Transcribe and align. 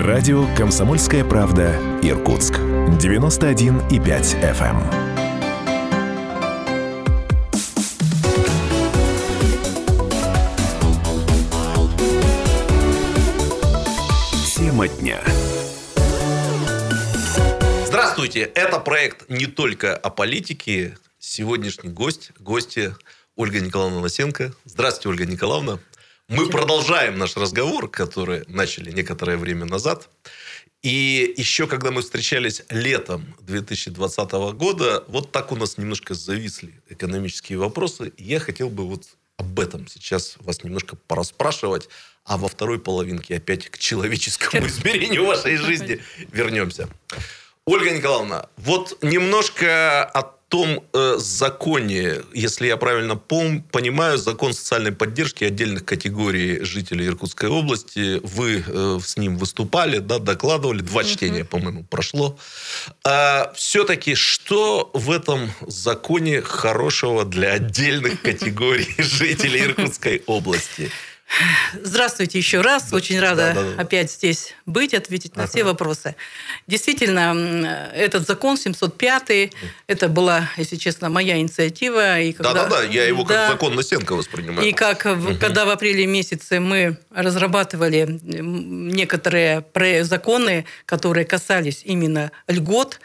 Радио 0.00 0.46
«Комсомольская 0.56 1.26
правда» 1.26 1.74
Иркутск. 2.00 2.54
91,5 2.54 3.90
FM. 4.40 4.80
Тема 14.56 14.88
дня. 14.88 15.20
Здравствуйте! 17.84 18.40
Это 18.54 18.80
проект 18.80 19.28
не 19.28 19.44
только 19.44 19.94
о 19.94 20.08
политике. 20.08 20.96
Сегодняшний 21.18 21.90
гость, 21.90 22.32
гости 22.38 22.94
Ольга 23.36 23.60
Николаевна 23.60 24.00
Лосенко. 24.00 24.54
Здравствуйте, 24.64 25.10
Ольга 25.10 25.26
Николаевна. 25.26 25.78
Мы 26.30 26.48
продолжаем 26.48 27.18
наш 27.18 27.36
разговор, 27.36 27.90
который 27.90 28.44
начали 28.46 28.92
некоторое 28.92 29.36
время 29.36 29.64
назад. 29.64 30.08
И 30.80 31.34
еще, 31.36 31.66
когда 31.66 31.90
мы 31.90 32.02
встречались 32.02 32.62
летом 32.70 33.34
2020 33.40 34.30
года, 34.54 35.02
вот 35.08 35.32
так 35.32 35.50
у 35.50 35.56
нас 35.56 35.76
немножко 35.76 36.14
зависли 36.14 36.72
экономические 36.88 37.58
вопросы. 37.58 38.12
Я 38.16 38.38
хотел 38.38 38.70
бы 38.70 38.86
вот 38.86 39.06
об 39.38 39.58
этом 39.58 39.88
сейчас 39.88 40.36
вас 40.38 40.62
немножко 40.62 40.94
пораспрашивать, 40.94 41.88
а 42.24 42.36
во 42.36 42.46
второй 42.46 42.78
половинке 42.78 43.34
опять 43.34 43.68
к 43.68 43.78
человеческому 43.78 44.66
измерению 44.68 45.26
вашей 45.26 45.56
жизни 45.56 46.00
вернемся. 46.30 46.88
Ольга 47.64 47.90
Николаевна, 47.90 48.48
вот 48.56 49.02
немножко 49.02 50.04
от 50.04 50.39
том 50.50 50.82
э, 50.92 51.14
законе, 51.18 52.22
если 52.34 52.66
я 52.66 52.76
правильно 52.76 53.14
пом 53.14 53.62
понимаю, 53.62 54.18
закон 54.18 54.52
социальной 54.52 54.90
поддержки 54.90 55.44
отдельных 55.44 55.84
категорий 55.84 56.64
жителей 56.64 57.06
Иркутской 57.06 57.48
области, 57.48 58.20
вы 58.24 58.64
э, 58.66 58.98
с 59.02 59.16
ним 59.16 59.36
выступали, 59.36 59.98
да, 59.98 60.18
докладывали, 60.18 60.80
два 60.80 61.04
чтения, 61.04 61.44
по-моему, 61.44 61.84
прошло. 61.84 62.36
А, 63.06 63.52
все-таки 63.54 64.16
что 64.16 64.90
в 64.92 65.12
этом 65.12 65.52
законе 65.68 66.42
хорошего 66.42 67.24
для 67.24 67.52
отдельных 67.52 68.20
категорий 68.20 68.92
жителей 68.98 69.66
Иркутской 69.66 70.24
области? 70.26 70.90
Здравствуйте 71.82 72.38
еще 72.38 72.60
раз. 72.60 72.92
Очень 72.92 73.20
рада 73.20 73.52
да, 73.54 73.62
да, 73.62 73.74
да. 73.76 73.82
опять 73.82 74.10
здесь 74.10 74.54
быть, 74.66 74.94
ответить 74.94 75.36
на 75.36 75.44
ага. 75.44 75.50
все 75.50 75.64
вопросы. 75.64 76.16
Действительно, 76.66 77.90
этот 77.94 78.26
закон 78.26 78.56
705, 78.56 79.52
это 79.86 80.08
была, 80.08 80.50
если 80.56 80.76
честно, 80.76 81.08
моя 81.08 81.38
инициатива. 81.38 82.20
И 82.20 82.32
когда, 82.32 82.52
Да-да-да, 82.52 82.82
я 82.82 83.04
его 83.04 83.24
да, 83.24 83.48
как 83.48 83.52
закон 83.52 83.76
Насенко 83.76 84.14
воспринимаю. 84.14 84.66
И 84.66 84.72
как, 84.72 85.06
угу. 85.06 85.36
когда 85.40 85.64
в 85.64 85.70
апреле 85.70 86.06
месяце 86.06 86.60
мы 86.60 86.98
разрабатывали 87.10 88.18
некоторые 88.22 89.64
законы, 90.04 90.66
которые 90.86 91.24
касались 91.24 91.82
именно 91.84 92.32
льгот, 92.48 93.00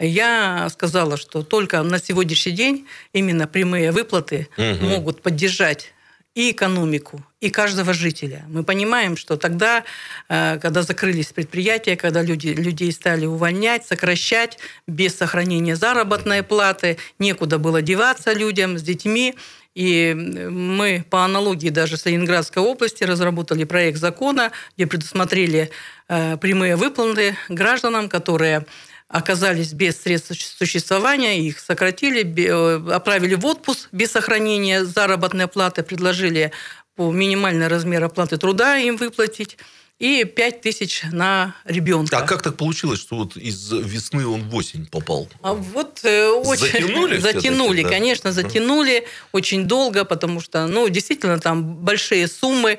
я 0.00 0.68
сказала, 0.70 1.16
что 1.16 1.42
только 1.42 1.82
на 1.82 1.98
сегодняшний 1.98 2.52
день 2.52 2.86
именно 3.12 3.46
прямые 3.46 3.90
выплаты 3.90 4.48
угу. 4.56 4.84
могут 4.84 5.22
поддержать 5.22 5.92
и 6.38 6.52
экономику, 6.52 7.20
и 7.40 7.50
каждого 7.50 7.92
жителя. 7.92 8.44
Мы 8.48 8.62
понимаем, 8.62 9.16
что 9.16 9.36
тогда, 9.36 9.82
э, 10.28 10.60
когда 10.62 10.82
закрылись 10.82 11.32
предприятия, 11.32 11.96
когда 11.96 12.22
люди, 12.22 12.50
людей 12.50 12.92
стали 12.92 13.26
увольнять, 13.26 13.84
сокращать 13.84 14.56
без 14.86 15.16
сохранения 15.16 15.74
заработной 15.74 16.44
платы, 16.44 16.96
некуда 17.18 17.58
было 17.58 17.82
деваться 17.82 18.32
людям 18.34 18.78
с 18.78 18.82
детьми, 18.82 19.34
и 19.74 20.14
мы 20.14 21.04
по 21.10 21.24
аналогии 21.24 21.70
даже 21.70 21.96
с 21.96 22.06
Ленинградской 22.06 22.62
области 22.62 23.02
разработали 23.02 23.64
проект 23.64 23.98
закона, 23.98 24.52
где 24.76 24.86
предусмотрели 24.86 25.70
э, 26.08 26.36
прямые 26.36 26.76
выплаты 26.76 27.36
гражданам, 27.48 28.08
которые 28.08 28.64
оказались 29.08 29.72
без 29.72 30.00
средств 30.00 30.32
существования, 30.58 31.40
их 31.40 31.58
сократили, 31.58 32.22
э, 32.22 32.92
отправили 32.94 33.34
в 33.34 33.46
отпуск 33.46 33.88
без 33.90 34.12
сохранения 34.12 34.84
заработной 34.84 35.48
платы, 35.48 35.82
предложили 35.82 36.52
по 36.94 37.10
минимальный 37.10 37.68
размер 37.68 38.04
оплаты 38.04 38.36
труда 38.36 38.76
им 38.76 38.96
выплатить 38.96 39.56
и 39.98 40.24
5 40.24 40.60
тысяч 40.60 41.02
на 41.10 41.54
ребенка. 41.64 42.18
А 42.18 42.22
как 42.22 42.42
так 42.42 42.56
получилось, 42.56 43.00
что 43.00 43.16
вот 43.16 43.36
из 43.36 43.72
весны 43.72 44.26
он 44.26 44.48
в 44.48 44.54
осень 44.54 44.86
попал? 44.86 45.28
А 45.42 45.54
вот 45.54 46.00
э, 46.04 46.28
очень... 46.28 46.66
Затянули? 46.66 47.18
Затянули, 47.18 47.82
да? 47.82 47.88
конечно, 47.88 48.32
затянули 48.32 49.06
очень 49.32 49.64
долго, 49.64 50.04
потому 50.04 50.40
что, 50.40 50.66
ну, 50.66 50.88
действительно, 50.88 51.40
там 51.40 51.64
большие 51.64 52.28
суммы, 52.28 52.78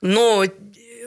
но 0.00 0.44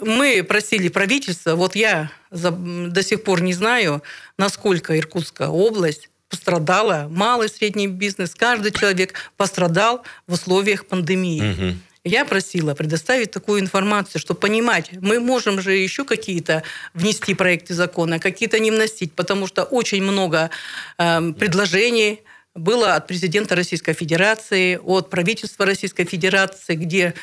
мы 0.02 0.44
просили 0.44 0.90
правительство, 0.90 1.56
вот 1.56 1.76
я 1.76 2.12
до 2.32 3.04
сих 3.04 3.24
пор 3.24 3.42
не 3.42 3.54
знаю, 3.54 4.02
насколько 4.38 4.98
Иркутская 4.98 5.48
область 5.48 6.10
пострадала, 6.30 7.08
малый 7.10 7.48
и 7.48 7.52
средний 7.52 7.88
бизнес, 7.88 8.34
каждый 8.36 8.72
человек 8.72 9.14
пострадал 9.38 10.04
в 10.28 10.34
условиях 10.34 10.86
пандемии. 10.86 11.52
Угу. 11.52 11.78
Я 12.04 12.26
просила 12.26 12.74
предоставить 12.74 13.32
такую 13.32 13.60
информацию, 13.60 14.20
чтобы 14.20 14.40
понимать, 14.40 14.90
мы 15.02 15.20
можем 15.20 15.62
же 15.62 15.74
еще 15.74 16.04
какие-то 16.04 16.64
внести 16.96 17.36
проекты 17.36 17.76
закона, 17.76 18.18
какие-то 18.18 18.58
не 18.60 18.72
вносить, 18.72 19.14
потому 19.14 19.46
что 19.46 19.64
очень 19.64 20.02
много 20.02 20.50
э, 20.98 21.34
предложений 21.34 22.22
было 22.56 22.96
от 22.96 23.08
президента 23.08 23.56
Российской 23.56 23.94
Федерации, 23.94 24.78
от 24.78 25.10
правительства 25.10 25.66
Российской 25.66 26.06
Федерации, 26.06 26.76
где 26.76 27.14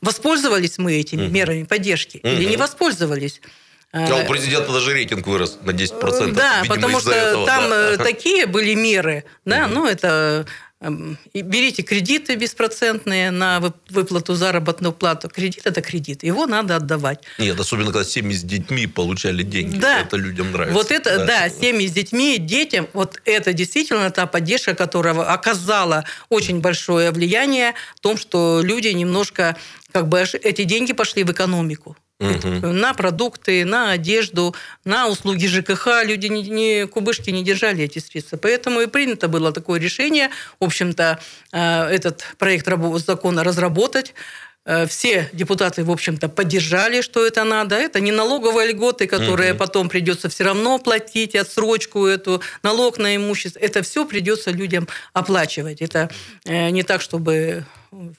воспользовались 0.00 0.78
мы 0.78 0.94
этими 0.94 1.24
угу. 1.24 1.32
мерами 1.32 1.64
поддержки 1.64 2.18
угу. 2.22 2.28
или 2.28 2.44
не 2.44 2.56
воспользовались. 2.56 3.40
А 3.92 4.22
у 4.22 4.26
президента 4.26 4.72
даже 4.72 4.92
рейтинг 4.92 5.26
вырос 5.26 5.58
на 5.62 5.72
10%. 5.72 6.32
Да, 6.32 6.60
видимо, 6.62 6.74
потому 6.76 7.00
что 7.00 7.10
этого, 7.10 7.46
там 7.46 7.70
да. 7.70 7.94
Э, 7.94 7.96
такие 7.96 8.46
были 8.46 8.74
меры, 8.74 9.24
да, 9.44 9.64
угу. 9.64 9.74
ну 9.74 9.86
это 9.86 10.46
берите 11.34 11.82
кредиты 11.82 12.36
беспроцентные 12.36 13.30
на 13.30 13.60
выплату 13.90 14.34
заработную 14.34 14.92
плату. 14.92 15.28
Кредит– 15.28 15.62
это 15.66 15.82
кредит. 15.82 16.22
Его 16.22 16.46
надо 16.46 16.76
отдавать. 16.76 17.22
Нет, 17.38 17.60
особенно 17.60 17.92
когда 17.92 18.04
семьи 18.04 18.34
с 18.34 18.42
детьми 18.42 18.86
получали 18.86 19.42
деньги. 19.42 19.76
Да. 19.76 20.00
Это 20.00 20.16
людям 20.16 20.52
нравится. 20.52 20.74
Вот 20.74 20.90
это, 20.90 21.18
да, 21.18 21.26
да 21.26 21.50
семьи 21.50 21.86
с 21.86 21.92
детьми, 21.92 22.38
детям, 22.38 22.88
вот 22.94 23.20
это 23.26 23.52
действительно 23.52 24.10
та 24.10 24.26
поддержка, 24.26 24.74
которая 24.74 25.14
оказала 25.20 26.04
очень 26.30 26.60
большое 26.60 27.10
влияние 27.10 27.74
в 27.96 28.00
том, 28.00 28.16
что 28.16 28.60
люди 28.62 28.88
немножко, 28.88 29.56
как 29.92 30.08
бы, 30.08 30.20
эти 30.20 30.64
деньги 30.64 30.94
пошли 30.94 31.24
в 31.24 31.30
экономику 31.30 31.96
угу. 32.20 32.66
на 32.68 32.94
продукты, 32.94 33.64
на 33.64 33.92
одежду, 33.92 34.54
на 34.84 35.08
услуги 35.08 35.46
ЖКХ. 35.46 36.04
Люди 36.04 36.26
не, 36.26 36.42
не, 36.42 36.86
кубышки 36.86 37.30
не 37.30 37.42
держали 37.42 37.84
эти 37.84 37.98
средства. 37.98 38.36
Поэтому 38.36 38.80
и 38.80 38.86
принято 38.86 39.28
было 39.28 39.52
такое 39.52 39.80
решение, 39.80 40.30
в 40.60 40.64
общем-то, 40.64 41.18
э, 41.52 41.82
этот 41.86 42.24
проект 42.38 42.68
закона 43.06 43.44
разработать. 43.44 44.14
Э, 44.66 44.86
все 44.86 45.30
депутаты, 45.32 45.84
в 45.84 45.90
общем-то, 45.90 46.28
поддержали, 46.28 47.00
что 47.00 47.26
это 47.26 47.44
надо. 47.44 47.76
Это 47.76 48.00
не 48.00 48.12
налоговые 48.12 48.72
льготы, 48.72 49.06
которые 49.06 49.52
угу. 49.52 49.58
потом 49.58 49.88
придется 49.88 50.28
все 50.28 50.44
равно 50.44 50.78
платить, 50.78 51.34
отсрочку 51.34 52.06
эту, 52.06 52.42
налог 52.62 52.98
на 52.98 53.16
имущество. 53.16 53.58
Это 53.58 53.82
все 53.82 54.04
придется 54.04 54.50
людям 54.50 54.86
оплачивать. 55.14 55.80
Это 55.80 56.10
э, 56.44 56.70
не 56.70 56.82
так, 56.82 57.00
чтобы 57.00 57.64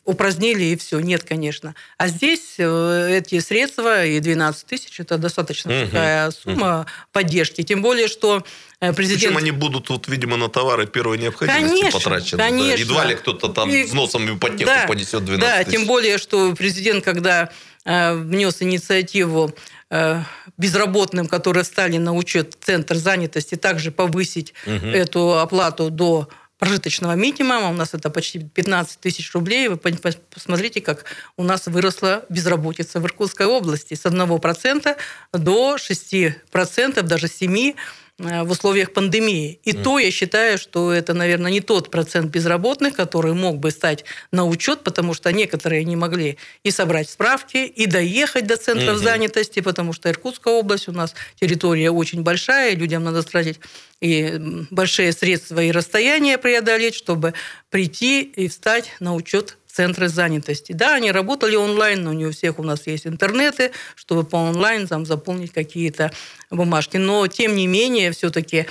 упразднили 0.04 0.64
и 0.66 0.76
все. 0.76 1.00
Нет, 1.00 1.24
конечно. 1.24 1.76
А 1.98 2.08
здесь 2.08 2.56
э, 2.58 3.18
эти 3.18 3.40
средства 3.40 4.04
и 4.04 4.20
12 4.20 4.66
тысяч 4.66 5.00
это 5.00 5.18
достаточно 5.18 5.72
угу. 5.72 5.86
такая 5.86 6.32
сумма 6.32 6.80
угу. 6.82 6.88
поддержки. 7.12 7.62
Тем 7.62 7.84
более, 7.84 8.08
что 8.08 8.44
президент... 8.90 9.22
Причем 9.22 9.38
они 9.38 9.52
будут, 9.52 9.90
вот, 9.90 10.08
видимо, 10.08 10.38
на 10.38 10.50
товары 10.50 10.88
первой 10.88 11.20
необходимости 11.20 11.82
конечно, 11.82 12.00
потрачены. 12.00 12.38
Конечно. 12.44 12.76
Да? 12.76 12.82
Едва 12.82 13.06
ли 13.06 13.16
кто-то 13.16 13.50
там 13.50 13.70
и... 13.70 13.84
взносом 13.84 14.26
в 14.26 14.38
ипотеку 14.38 14.66
да, 14.66 14.86
понесет 14.88 15.24
12 15.24 15.40
да, 15.40 15.64
тысяч. 15.64 15.72
тем 15.72 15.86
более, 15.86 16.18
что 16.18 16.54
президент, 16.56 17.06
когда 17.06 17.52
э, 17.86 18.14
внес 18.16 18.62
инициативу 18.62 19.54
э, 19.92 20.24
безработным, 20.58 21.28
которые 21.28 21.64
стали 21.64 21.98
на 21.98 22.14
учет 22.14 22.58
Центр 22.60 22.96
занятости, 22.96 23.54
также 23.54 23.92
повысить 23.92 24.56
угу. 24.66 24.88
эту 24.88 25.38
оплату 25.38 25.92
до 25.92 26.28
прожиточного 26.58 27.14
минимума, 27.14 27.70
у 27.70 27.74
нас 27.74 27.94
это 27.94 28.10
почти 28.10 28.40
15 28.40 29.00
тысяч 29.00 29.32
рублей. 29.34 29.68
Вы 29.68 29.78
посмотрите, 29.78 30.82
как 30.82 31.06
у 31.38 31.44
нас 31.44 31.68
выросла 31.68 32.26
безработица 32.30 33.00
в 33.00 33.06
Иркутской 33.06 33.46
области 33.46 33.94
с 33.94 34.06
1% 34.06 34.96
до 35.34 35.76
6%, 35.76 37.02
даже 37.04 37.28
7% 37.28 37.76
Э, 37.76 37.76
в 38.18 38.52
условиях 38.52 38.94
пандемии. 38.94 39.60
И 39.64 39.72
mm. 39.72 39.84
то 39.84 40.00
я 40.00 40.12
считаю, 40.12 40.58
что 40.58 40.94
это, 40.94 41.14
наверное, 41.14 41.52
не 41.52 41.62
тот 41.62 41.90
процент 41.90 42.32
безработных, 42.32 42.96
который 42.96 43.34
мог 43.34 43.58
бы 43.58 43.72
стать 43.72 44.06
на 44.32 44.46
учет, 44.46 44.84
потому 44.84 45.14
что 45.14 45.32
некоторые 45.32 45.84
не 45.86 45.96
могли 45.96 46.38
и 46.64 46.72
собрать 46.72 47.10
справки, 47.10 47.58
и 47.58 47.86
доехать 47.88 48.46
до 48.46 48.58
центров 48.58 48.98
mm-hmm. 48.98 49.04
занятости, 49.04 49.60
потому 49.60 49.94
что 49.94 50.10
Иркутская 50.10 50.54
область 50.54 50.88
у 50.88 50.92
нас 50.92 51.16
территория 51.40 51.90
очень 51.90 52.22
большая, 52.22 52.76
людям 52.76 53.04
надо 53.04 53.24
тратить 53.24 53.60
и 54.02 54.66
большие 54.72 55.12
средства 55.14 55.62
и 55.62 55.72
расстояния 55.72 56.38
преодолеть, 56.38 56.96
чтобы 56.96 57.34
прийти 57.70 58.22
и 58.24 58.48
встать 58.48 58.92
на 59.00 59.14
учет 59.14 59.58
центры 59.72 60.10
занятости. 60.10 60.74
Да, 60.74 60.96
они 60.96 61.12
работали 61.12 61.56
онлайн, 61.56 62.04
но 62.04 62.14
не 62.14 62.26
у 62.26 62.32
всех 62.32 62.60
у 62.60 62.64
нас 62.64 62.88
есть 62.88 63.08
интернеты, 63.08 63.72
чтобы 63.96 64.24
по 64.24 64.36
онлайн 64.36 64.88
там 64.88 65.06
заполнить 65.06 65.52
какие-то 65.52 66.12
бумажки. 66.50 66.98
Но, 66.98 67.28
тем 67.28 67.56
не 67.56 67.68
менее, 67.68 68.12
все-таки 68.12 68.68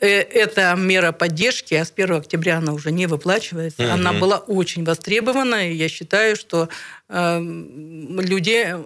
э, 0.00 0.06
эта 0.06 0.74
мера 0.76 1.12
поддержки, 1.12 1.74
а 1.74 1.84
с 1.84 1.92
1 1.94 2.14
октября 2.16 2.58
она 2.58 2.72
уже 2.72 2.92
не 2.92 3.06
выплачивается, 3.06 3.84
угу. 3.84 3.92
она 3.92 4.12
была 4.12 4.38
очень 4.38 4.84
востребована, 4.84 5.70
и 5.70 5.74
я 5.74 5.88
считаю, 5.88 6.36
что 6.36 6.68
э, 7.08 7.40
люди 7.40 8.76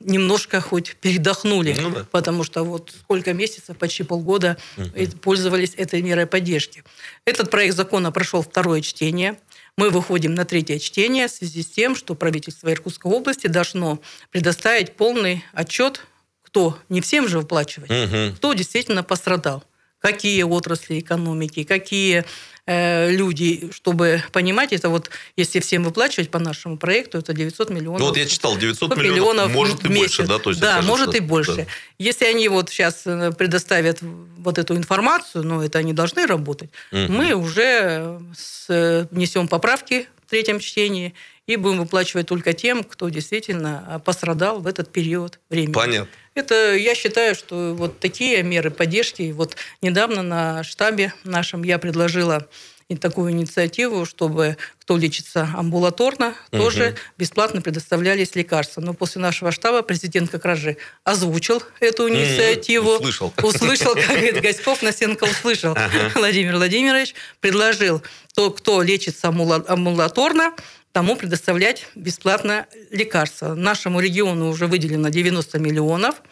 немножко 0.00 0.60
хоть 0.60 0.96
передохнули, 0.96 1.76
ну, 1.80 1.90
да. 1.90 2.06
потому 2.10 2.44
что 2.44 2.64
вот 2.64 2.92
сколько 2.98 3.32
месяцев, 3.32 3.76
почти 3.76 4.02
полгода 4.02 4.56
угу. 4.76 4.88
пользовались 5.22 5.74
этой 5.76 6.02
мерой 6.02 6.26
поддержки. 6.26 6.84
Этот 7.24 7.50
проект 7.50 7.74
закона 7.74 8.12
прошел 8.12 8.42
второе 8.42 8.82
чтение. 8.82 9.38
Мы 9.78 9.90
выходим 9.90 10.34
на 10.34 10.46
третье 10.46 10.78
чтение 10.78 11.28
в 11.28 11.30
связи 11.30 11.62
с 11.62 11.66
тем, 11.66 11.94
что 11.94 12.14
правительство 12.14 12.72
Иркутской 12.72 13.12
области 13.12 13.46
должно 13.46 14.00
предоставить 14.30 14.96
полный 14.96 15.44
отчет, 15.52 16.00
кто 16.42 16.78
не 16.88 17.02
всем 17.02 17.28
же 17.28 17.38
выплачивать, 17.40 17.90
угу. 17.90 18.36
кто 18.36 18.54
действительно 18.54 19.02
пострадал 19.02 19.64
какие 20.06 20.42
отрасли 20.44 21.00
экономики, 21.00 21.64
какие 21.64 22.24
э, 22.66 23.10
люди, 23.10 23.70
чтобы 23.72 24.22
понимать, 24.30 24.72
это 24.72 24.88
вот, 24.88 25.10
если 25.36 25.58
всем 25.58 25.82
выплачивать 25.82 26.30
по 26.30 26.38
нашему 26.38 26.76
проекту, 26.76 27.18
это 27.18 27.32
900 27.32 27.70
миллионов. 27.70 28.00
Ну 28.00 28.06
вот 28.06 28.16
я 28.16 28.26
читал, 28.26 28.56
900 28.56 28.96
миллионов, 28.96 29.14
миллионов 29.16 29.52
может 29.52 29.84
и 29.84 29.88
больше, 29.88 30.26
да? 30.26 30.38
То 30.38 30.50
есть, 30.50 30.60
да, 30.60 30.74
кажется, 30.74 30.88
может 30.88 31.14
и 31.16 31.20
больше. 31.20 31.56
Да. 31.56 31.66
Если 31.98 32.24
они 32.24 32.48
вот 32.48 32.70
сейчас 32.70 33.02
э, 33.04 33.32
предоставят 33.32 33.98
вот 34.00 34.58
эту 34.58 34.76
информацию, 34.76 35.42
но 35.42 35.64
это 35.64 35.78
они 35.80 35.92
должны 35.92 36.26
работать, 36.26 36.70
угу. 36.92 37.12
мы 37.12 37.34
уже 37.34 38.20
с, 38.36 39.08
внесем 39.10 39.48
поправки 39.48 40.06
в 40.24 40.30
третьем 40.30 40.60
чтении 40.60 41.14
и 41.46 41.56
будем 41.56 41.78
выплачивать 41.78 42.26
только 42.26 42.52
тем, 42.52 42.84
кто 42.84 43.08
действительно 43.08 44.00
пострадал 44.04 44.60
в 44.60 44.66
этот 44.66 44.90
период 44.92 45.38
времени. 45.48 45.72
Понятно. 45.72 46.08
Это, 46.34 46.74
я 46.74 46.94
считаю, 46.94 47.34
что 47.34 47.74
вот 47.74 47.98
такие 47.98 48.42
меры 48.42 48.70
поддержки. 48.70 49.32
Вот 49.32 49.56
недавно 49.80 50.22
на 50.22 50.64
штабе 50.64 51.14
нашем 51.24 51.62
я 51.62 51.78
предложила 51.78 52.46
и 52.88 52.96
такую 52.96 53.32
инициативу, 53.32 54.06
чтобы 54.06 54.56
кто 54.80 54.96
лечится 54.96 55.48
амбулаторно, 55.56 56.34
угу. 56.52 56.62
тоже 56.62 56.94
бесплатно 57.18 57.60
предоставлялись 57.60 58.36
лекарства. 58.36 58.80
Но 58.80 58.94
после 58.94 59.20
нашего 59.20 59.50
штаба 59.50 59.82
президент 59.82 60.30
как 60.30 60.44
раз 60.44 60.58
же 60.58 60.76
озвучил 61.02 61.62
эту 61.80 62.08
инициативу. 62.08 62.92
Услышал. 62.92 63.32
Услышал, 63.42 63.94
как 63.94 64.06
говорит 64.06 64.40
Гаськов, 64.40 64.82
Насенко 64.82 65.24
услышал. 65.24 65.72
Ага. 65.72 66.12
Владимир 66.14 66.54
Владимирович 66.54 67.14
предложил, 67.40 68.02
то, 68.34 68.50
кто 68.50 68.82
лечится 68.82 69.28
амбулаторно, 69.28 70.52
тому 70.96 71.14
предоставлять 71.14 71.88
бесплатно 71.94 72.64
лекарства. 72.90 73.54
Нашему 73.54 74.00
региону 74.00 74.48
уже 74.48 74.66
выделено 74.66 75.10
90 75.10 75.58
миллионов. 75.58 76.22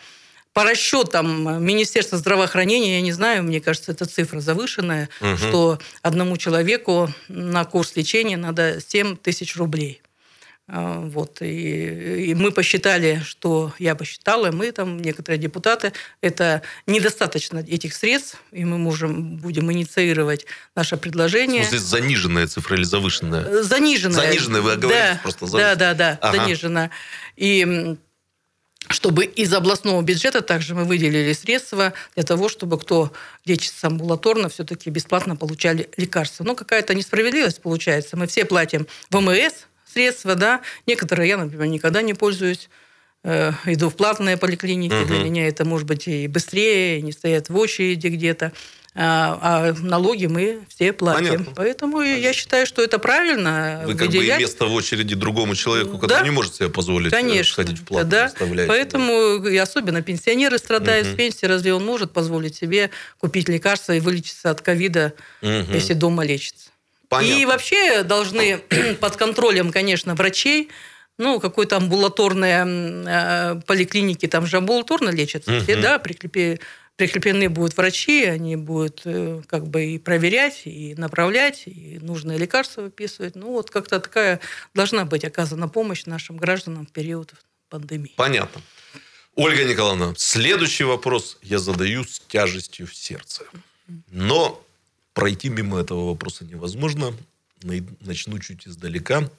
По 0.54 0.64
расчетам 0.64 1.62
Министерства 1.62 2.16
здравоохранения, 2.16 2.94
я 2.94 3.02
не 3.02 3.12
знаю, 3.12 3.42
мне 3.42 3.60
кажется, 3.60 3.92
эта 3.92 4.06
цифра 4.06 4.40
завышенная, 4.40 5.10
угу. 5.20 5.36
что 5.36 5.78
одному 6.00 6.38
человеку 6.38 7.12
на 7.28 7.66
курс 7.66 7.94
лечения 7.94 8.38
надо 8.38 8.80
7 8.80 9.18
тысяч 9.18 9.54
рублей. 9.56 10.00
А, 10.66 11.00
вот. 11.00 11.42
И, 11.42 12.30
и 12.30 12.34
мы 12.34 12.50
посчитали, 12.50 13.20
что 13.24 13.72
я 13.78 13.94
посчитала, 13.94 14.50
мы 14.50 14.72
там, 14.72 14.98
некоторые 14.98 15.38
депутаты, 15.38 15.92
это 16.22 16.62
недостаточно 16.86 17.58
этих 17.58 17.94
средств, 17.94 18.42
и 18.50 18.64
мы 18.64 18.78
можем, 18.78 19.36
будем 19.36 19.70
инициировать 19.70 20.46
наше 20.74 20.96
предложение. 20.96 21.64
В 21.64 21.68
смысле, 21.68 21.86
заниженная 21.86 22.46
цифра 22.46 22.76
или 22.76 22.84
завышенная? 22.84 23.62
Заниженная. 23.62 24.30
Заниженная, 24.30 24.62
вы 24.62 24.76
говорите 24.76 25.14
да, 25.14 25.20
просто 25.22 25.46
завышенная. 25.46 25.76
Да, 25.76 25.94
да, 25.94 26.18
да, 26.18 26.18
ага. 26.22 26.38
заниженная. 26.38 26.90
И 27.36 27.96
чтобы 28.88 29.24
из 29.24 29.52
областного 29.52 30.00
бюджета 30.02 30.40
также 30.40 30.74
мы 30.74 30.84
выделили 30.84 31.32
средства 31.32 31.92
для 32.14 32.24
того, 32.24 32.48
чтобы 32.48 32.78
кто 32.78 33.12
лечится 33.44 33.86
амбулаторно, 33.86 34.48
все-таки 34.48 34.90
бесплатно 34.90 35.36
получали 35.36 35.88
лекарства. 35.96 36.44
Но 36.44 36.54
какая-то 36.54 36.94
несправедливость 36.94 37.62
получается. 37.62 38.16
Мы 38.16 38.26
все 38.26 38.44
платим 38.44 38.86
ВМС, 39.10 39.66
средства, 39.94 40.34
да. 40.34 40.60
Некоторые 40.86 41.28
я, 41.28 41.36
например, 41.36 41.66
никогда 41.66 42.02
не 42.02 42.14
пользуюсь 42.14 42.68
э, 43.22 43.52
иду 43.66 43.88
в 43.88 43.96
платные 43.96 44.36
поликлиники, 44.36 44.92
угу. 44.92 45.06
для 45.06 45.18
меня 45.18 45.48
это 45.48 45.64
может 45.64 45.86
быть 45.86 46.08
и 46.08 46.28
быстрее, 46.28 47.00
не 47.02 47.12
стоят 47.12 47.48
в 47.48 47.56
очереди 47.56 48.08
где-то. 48.08 48.52
А, 48.96 49.38
а 49.42 49.74
налоги 49.80 50.26
мы 50.26 50.60
все 50.68 50.92
платим. 50.92 51.26
Понятно. 51.26 51.52
Поэтому 51.56 51.98
Понятно. 51.98 52.20
я 52.20 52.32
считаю, 52.32 52.64
что 52.64 52.80
это 52.80 53.00
правильно. 53.00 53.82
Вы 53.86 53.94
как 53.94 54.06
выделять. 54.06 54.36
бы 54.36 54.42
место 54.42 54.66
в 54.66 54.72
очереди 54.72 55.16
другому 55.16 55.56
человеку, 55.56 55.98
который 55.98 56.20
да? 56.20 56.24
не 56.24 56.30
может 56.30 56.54
себе 56.54 56.68
позволить 56.68 57.12
э, 57.12 57.16
Конечно. 57.16 57.64
ходить 57.64 57.80
в 57.80 57.84
плату, 57.84 58.06
да. 58.06 58.32
Поэтому 58.68 59.40
да. 59.40 59.50
и 59.50 59.56
особенно 59.56 60.00
пенсионеры 60.00 60.58
страдают 60.58 61.08
угу. 61.08 61.14
с 61.14 61.16
пенсии. 61.16 61.46
Разве 61.46 61.74
он 61.74 61.84
может 61.84 62.12
позволить 62.12 62.54
себе 62.54 62.90
купить 63.18 63.48
лекарства 63.48 63.94
и 63.94 64.00
вылечиться 64.00 64.50
от 64.50 64.60
ковида, 64.60 65.14
угу. 65.42 65.72
если 65.72 65.94
дома 65.94 66.24
лечится? 66.24 66.70
Понятно. 67.18 67.40
И 67.40 67.44
вообще 67.44 68.02
должны 68.02 68.58
под 69.00 69.16
контролем, 69.16 69.72
конечно, 69.72 70.14
врачей, 70.14 70.70
ну, 71.18 71.40
какой-то 71.40 71.76
амбулаторной 71.76 72.52
э, 73.06 73.60
поликлиники, 73.66 74.26
там 74.26 74.46
же 74.46 74.56
амбулаторно 74.58 75.10
лечатся 75.10 75.52
угу. 75.52 75.62
все, 75.62 75.76
да, 75.76 75.98
прикрепи, 75.98 76.60
прикреплены 76.96 77.48
будут 77.48 77.76
врачи, 77.76 78.24
они 78.24 78.56
будут 78.56 79.02
э, 79.04 79.42
как 79.46 79.66
бы 79.66 79.84
и 79.84 79.98
проверять, 79.98 80.62
и 80.64 80.94
направлять, 80.96 81.64
и 81.66 81.98
нужные 82.00 82.38
лекарства 82.38 82.82
выписывать. 82.82 83.36
Ну, 83.36 83.52
вот 83.52 83.70
как-то 83.70 84.00
такая 84.00 84.40
должна 84.74 85.04
быть 85.04 85.24
оказана 85.24 85.68
помощь 85.68 86.04
нашим 86.06 86.36
гражданам 86.36 86.86
в 86.86 86.92
период 86.92 87.32
пандемии. 87.68 88.12
Понятно. 88.16 88.60
Ольга 89.36 89.64
Николаевна, 89.64 90.14
следующий 90.16 90.84
вопрос 90.84 91.38
я 91.42 91.58
задаю 91.58 92.04
с 92.04 92.20
тяжестью 92.20 92.86
в 92.86 92.94
сердце. 92.94 93.44
Но 94.10 94.64
пройти 95.14 95.48
мимо 95.48 95.80
этого 95.80 96.06
вопроса 96.08 96.44
невозможно. 96.44 97.14
Начну 98.00 98.38
чуть 98.40 98.66
издалека. 98.68 99.30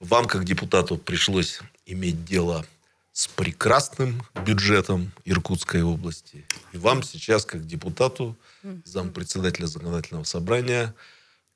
Вам, 0.00 0.26
как 0.26 0.44
депутату, 0.44 0.96
пришлось 0.96 1.60
иметь 1.84 2.24
дело 2.24 2.64
с 3.12 3.26
прекрасным 3.28 4.22
бюджетом 4.46 5.12
Иркутской 5.24 5.82
области. 5.82 6.44
И 6.72 6.78
вам 6.78 7.02
сейчас, 7.02 7.44
как 7.44 7.66
депутату, 7.66 8.36
зампредседателя 8.84 9.66
законодательного 9.66 10.24
собрания, 10.24 10.94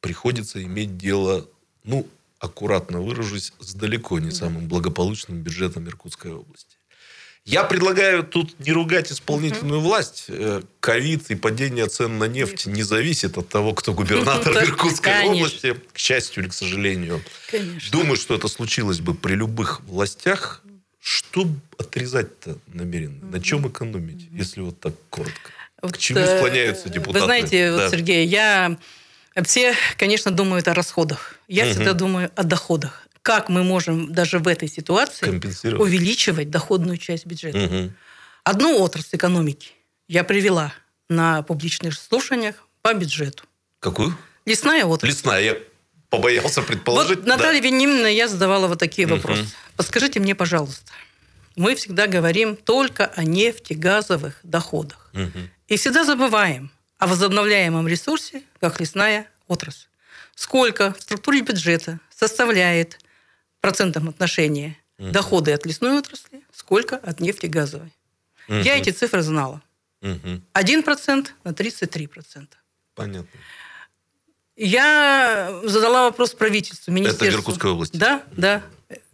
приходится 0.00 0.62
иметь 0.62 0.96
дело, 0.98 1.46
ну, 1.84 2.06
аккуратно 2.38 3.00
выражусь, 3.00 3.52
с 3.60 3.74
далеко 3.74 4.18
не 4.18 4.30
самым 4.30 4.68
благополучным 4.68 5.42
бюджетом 5.42 5.86
Иркутской 5.86 6.32
области. 6.32 6.76
Я 7.44 7.64
предлагаю 7.64 8.22
тут 8.22 8.58
не 8.60 8.72
ругать 8.72 9.10
исполнительную 9.10 9.80
власть. 9.80 10.26
Э, 10.28 10.62
ковид 10.80 11.30
и 11.30 11.34
падение 11.34 11.86
цен 11.86 12.18
на 12.18 12.24
нефть 12.24 12.66
не 12.66 12.82
зависит 12.82 13.38
от 13.38 13.48
того, 13.48 13.72
кто 13.74 13.92
губернатор 13.92 14.52
Иркутской 14.64 15.24
области. 15.24 15.74
К 15.92 15.98
счастью 15.98 16.42
или 16.42 16.50
к 16.50 16.52
сожалению. 16.52 17.22
Думаю, 17.90 18.16
что 18.16 18.34
это 18.34 18.48
случилось 18.48 19.00
бы 19.00 19.14
при 19.14 19.34
любых 19.34 19.80
властях. 19.82 20.62
Что 21.00 21.48
отрезать-то 21.78 22.58
намеренно? 22.66 23.24
На 23.24 23.40
чем 23.40 23.66
экономить, 23.66 24.28
если 24.32 24.60
вот 24.60 24.78
так 24.78 24.92
коротко? 25.08 25.50
К 25.80 25.96
чему 25.96 26.20
э, 26.20 26.38
склоняются 26.38 26.90
депутаты? 26.90 27.20
Вы 27.20 27.24
знаете, 27.24 27.72
да. 27.72 27.90
Сергей, 27.90 28.26
я... 28.26 28.76
Все, 29.44 29.74
конечно, 29.96 30.30
думают 30.30 30.68
о 30.68 30.74
расходах. 30.74 31.36
Я 31.48 31.64
угу. 31.64 31.72
всегда 31.72 31.94
думаю 31.94 32.30
о 32.36 32.42
доходах 32.42 33.06
как 33.22 33.48
мы 33.48 33.62
можем 33.62 34.12
даже 34.12 34.38
в 34.38 34.48
этой 34.48 34.68
ситуации 34.68 35.28
увеличивать 35.76 36.50
доходную 36.50 36.96
часть 36.96 37.26
бюджета. 37.26 37.64
Угу. 37.64 37.92
Одну 38.44 38.78
отрасль 38.78 39.16
экономики 39.16 39.72
я 40.08 40.24
привела 40.24 40.72
на 41.08 41.42
публичных 41.42 41.94
слушаниях 41.94 42.66
по 42.82 42.94
бюджету. 42.94 43.44
Какую? 43.78 44.16
Лесная 44.46 44.84
отрасль. 44.84 45.14
Лесная, 45.14 45.40
я 45.42 45.56
побоялся 46.08 46.62
предположить. 46.62 47.18
Вот 47.18 47.26
Наталья 47.26 47.60
да. 47.60 47.68
Венимовна, 47.68 48.06
я 48.06 48.28
задавала 48.28 48.66
вот 48.66 48.78
такие 48.78 49.06
угу. 49.06 49.16
вопросы. 49.16 49.46
Подскажите 49.76 50.20
мне, 50.20 50.34
пожалуйста, 50.34 50.90
мы 51.56 51.74
всегда 51.74 52.06
говорим 52.06 52.56
только 52.56 53.06
о 53.06 53.24
нефтегазовых 53.24 54.40
доходах. 54.42 55.10
Угу. 55.12 55.38
И 55.68 55.76
всегда 55.76 56.04
забываем 56.04 56.70
о 56.98 57.06
возобновляемом 57.06 57.86
ресурсе, 57.86 58.42
как 58.60 58.80
лесная 58.80 59.26
отрасль. 59.46 59.86
Сколько 60.34 60.94
в 60.94 61.02
структуре 61.02 61.42
бюджета 61.42 62.00
составляет 62.14 62.98
процентном 63.60 64.08
отношении 64.08 64.76
угу. 64.98 65.10
доходы 65.10 65.52
от 65.52 65.66
лесной 65.66 65.98
отрасли, 65.98 66.42
сколько 66.52 66.96
от 66.96 67.20
нефтегазовой. 67.20 67.92
Угу. 68.48 68.58
Я 68.58 68.76
эти 68.76 68.90
цифры 68.90 69.22
знала. 69.22 69.62
Угу. 70.02 70.40
1% 70.54 71.28
на 71.44 71.50
33%. 71.50 72.46
Понятно. 72.94 73.28
Я 74.56 75.60
задала 75.64 76.04
вопрос 76.04 76.34
правительству, 76.34 76.92
министерству. 76.92 77.26
Это 77.26 77.36
в 77.36 77.40
Иркутской 77.40 77.70
области? 77.70 77.96
Да, 77.96 78.22
да. 78.32 78.62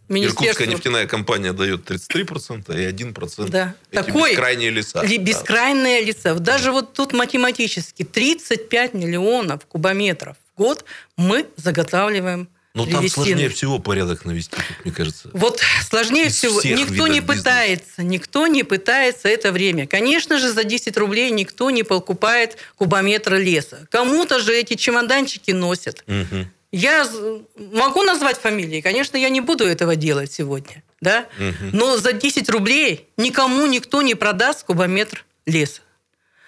Иркутская 0.09 0.67
нефтяная 0.67 1.07
компания 1.07 1.53
дает 1.53 1.91
33%, 1.91 2.75
и 2.77 2.93
1% 2.93 3.49
да. 3.49 3.75
эти 3.91 4.05
Такой 4.05 4.31
бескрайние 4.31 4.71
леса. 4.71 5.05
Бескрайние 5.05 6.01
да. 6.01 6.07
леса. 6.07 6.35
Даже 6.35 6.73
вот 6.73 6.93
тут 6.93 7.13
математически 7.13 8.05
35 8.05 8.95
миллионов 8.95 9.67
кубометров 9.67 10.37
в 10.53 10.59
год 10.59 10.85
мы 11.17 11.47
заготавливаем 11.57 12.49
Но 12.77 12.85
там 12.85 13.01
древесины. 13.01 13.25
сложнее 13.25 13.49
всего 13.49 13.79
порядок 13.79 14.27
навести, 14.27 14.55
мне 14.85 14.93
кажется. 14.93 15.31
Вот 15.33 15.61
сложнее 15.89 16.27
Из 16.27 16.37
всего. 16.37 16.61
Никто 16.63 17.07
не 17.07 17.21
бизнеса. 17.21 17.39
пытается, 17.43 18.03
никто 18.03 18.47
не 18.47 18.65
пытается 18.65 19.29
это 19.29 19.51
время. 19.51 19.87
Конечно 19.87 20.39
же, 20.39 20.53
за 20.53 20.63
10 20.63 20.95
рублей 20.99 21.31
никто 21.31 21.71
не 21.71 21.85
покупает 21.85 22.59
кубометр 22.77 23.37
леса. 23.37 23.89
Кому-то 23.91 24.41
же 24.41 24.55
эти 24.55 24.75
чемоданчики 24.75 25.53
носят. 25.53 26.05
Мгм. 26.07 26.53
Я 26.71 27.09
могу 27.57 28.03
назвать 28.03 28.39
фамилии, 28.39 28.83
конечно, 28.83 29.17
я 29.17 29.31
не 29.31 29.41
буду 29.41 29.65
этого 29.65 29.97
делать 29.97 30.31
сегодня, 30.31 30.83
да? 31.01 31.27
Мгм. 31.39 31.71
Но 31.73 31.97
за 31.97 32.13
10 32.13 32.51
рублей 32.51 33.09
никому 33.17 33.65
никто 33.67 34.03
не 34.03 34.15
продаст 34.15 34.65
кубометр 34.65 35.25
леса. 35.47 35.81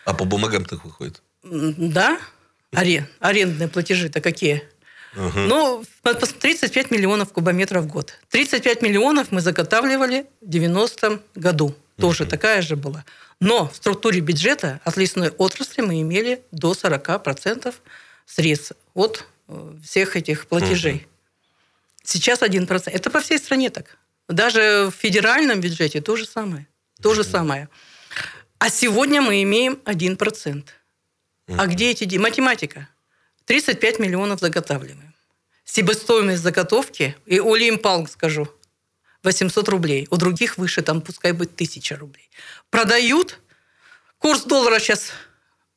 А 0.05 0.13
по 0.13 0.27
бумагам 0.27 0.67
так 0.67 0.85
выходит? 0.85 1.23
Да? 1.43 2.19
Арен, 2.73 3.07
арендные 3.21 3.69
платежи-то 3.69 4.21
какие? 4.21 4.63
Ага. 5.17 5.41
Ну, 5.41 5.85
по- 6.03 6.15
по- 6.15 6.27
35 6.27 6.91
миллионов 6.91 7.33
кубометров 7.33 7.85
в 7.85 7.87
год. 7.87 8.15
35 8.31 8.83
миллионов 8.83 9.33
мы 9.33 9.41
заготавливали 9.41 10.27
в 10.41 10.49
90-м 10.49 11.21
году. 11.35 11.75
Тоже 11.97 12.27
такая 12.27 12.63
же 12.63 12.77
была. 12.77 13.05
Но 13.41 13.69
в 13.69 13.77
структуре 13.77 14.21
бюджета 14.21 14.81
от 14.85 14.97
лесной 14.97 15.31
отрасли 15.31 15.81
мы 15.83 16.01
имели 16.01 16.43
до 16.53 16.73
40% 16.73 17.75
средств 18.27 18.73
от 18.95 19.25
э, 19.49 19.75
всех 19.85 20.17
этих 20.17 20.47
платежей. 20.47 21.07
Сейчас 22.05 22.43
1%. 22.43 22.91
Это 22.91 23.11
по 23.11 23.21
всей 23.21 23.39
стране 23.39 23.71
так. 23.71 23.99
Даже 24.29 24.91
в 24.91 24.95
федеральном 24.95 25.61
бюджете 25.61 26.01
то 26.01 26.17
же 26.17 26.27
самое. 26.27 26.67
То 27.03 27.15
же 27.15 27.25
самое. 27.25 27.69
А 28.59 28.71
сегодня 28.71 29.23
мы 29.23 29.43
имеем 29.43 29.79
1%. 29.85 30.65
А 31.49 31.67
где 31.67 31.91
эти? 31.91 32.17
Математика. 32.19 32.89
35 33.49 33.99
миллионов 33.99 34.41
заготавливаем. 34.41 35.15
Себестоимость 35.65 36.43
заготовки, 36.43 37.17
и 37.25 37.41
Олим 37.41 37.79
Палм 37.79 38.07
скажу, 38.07 38.47
800 39.23 39.69
рублей. 39.71 40.07
У 40.11 40.17
других 40.17 40.59
выше, 40.59 40.83
там 40.83 41.01
пускай 41.01 41.33
будет 41.33 41.55
1000 41.55 41.97
рублей. 41.97 42.31
Продают, 42.71 43.41
курс 44.19 44.43
доллара 44.43 44.79
сейчас 44.79 45.13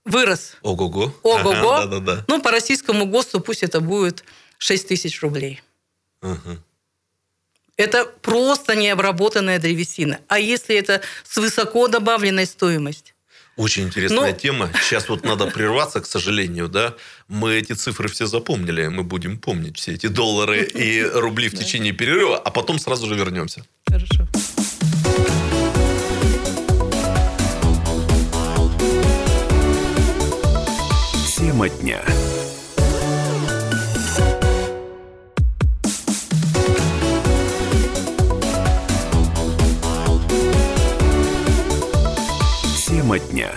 вырос. 0.03 0.57
Ого-го. 0.61 1.15
Ого-го. 1.23 1.71
Ага, 1.71 1.85
Да-да-да. 1.85 2.25
Ну, 2.27 2.41
по 2.41 2.51
российскому 2.51 3.05
ГОСТу 3.05 3.39
пусть 3.39 3.63
это 3.63 3.79
будет 3.79 4.25
6 4.57 4.89
тысяч 4.89 5.21
рублей. 5.21 5.61
Ага. 6.21 6.61
Это 7.77 8.03
просто 8.05 8.75
необработанная 8.75 9.59
древесина. 9.59 10.19
А 10.27 10.39
если 10.39 10.75
это 10.75 11.01
с 11.23 11.37
высоко 11.37 11.87
добавленной 11.87 12.45
стоимостью? 12.45 13.15
Очень 13.61 13.83
интересная 13.83 14.31
Ну- 14.31 14.39
тема. 14.39 14.71
Сейчас 14.81 15.07
вот 15.07 15.23
надо 15.23 15.45
прерваться, 15.45 16.01
к 16.01 16.07
сожалению, 16.07 16.67
да. 16.67 16.95
Мы 17.27 17.53
эти 17.53 17.73
цифры 17.73 18.09
все 18.09 18.25
запомнили. 18.25 18.87
Мы 18.87 19.03
будем 19.03 19.37
помнить 19.37 19.77
все 19.77 19.91
эти 19.93 20.07
доллары 20.07 20.63
и 20.63 21.03
рубли 21.03 21.47
в 21.47 21.55
течение 21.55 21.93
перерыва, 21.93 22.37
а 22.39 22.49
потом 22.49 22.79
сразу 22.79 23.05
же 23.05 23.13
вернемся. 23.13 23.63
Хорошо. 23.87 24.27
Тема 31.37 31.69
дня. 31.69 32.01
Тема 43.11 43.19
дня. 43.19 43.51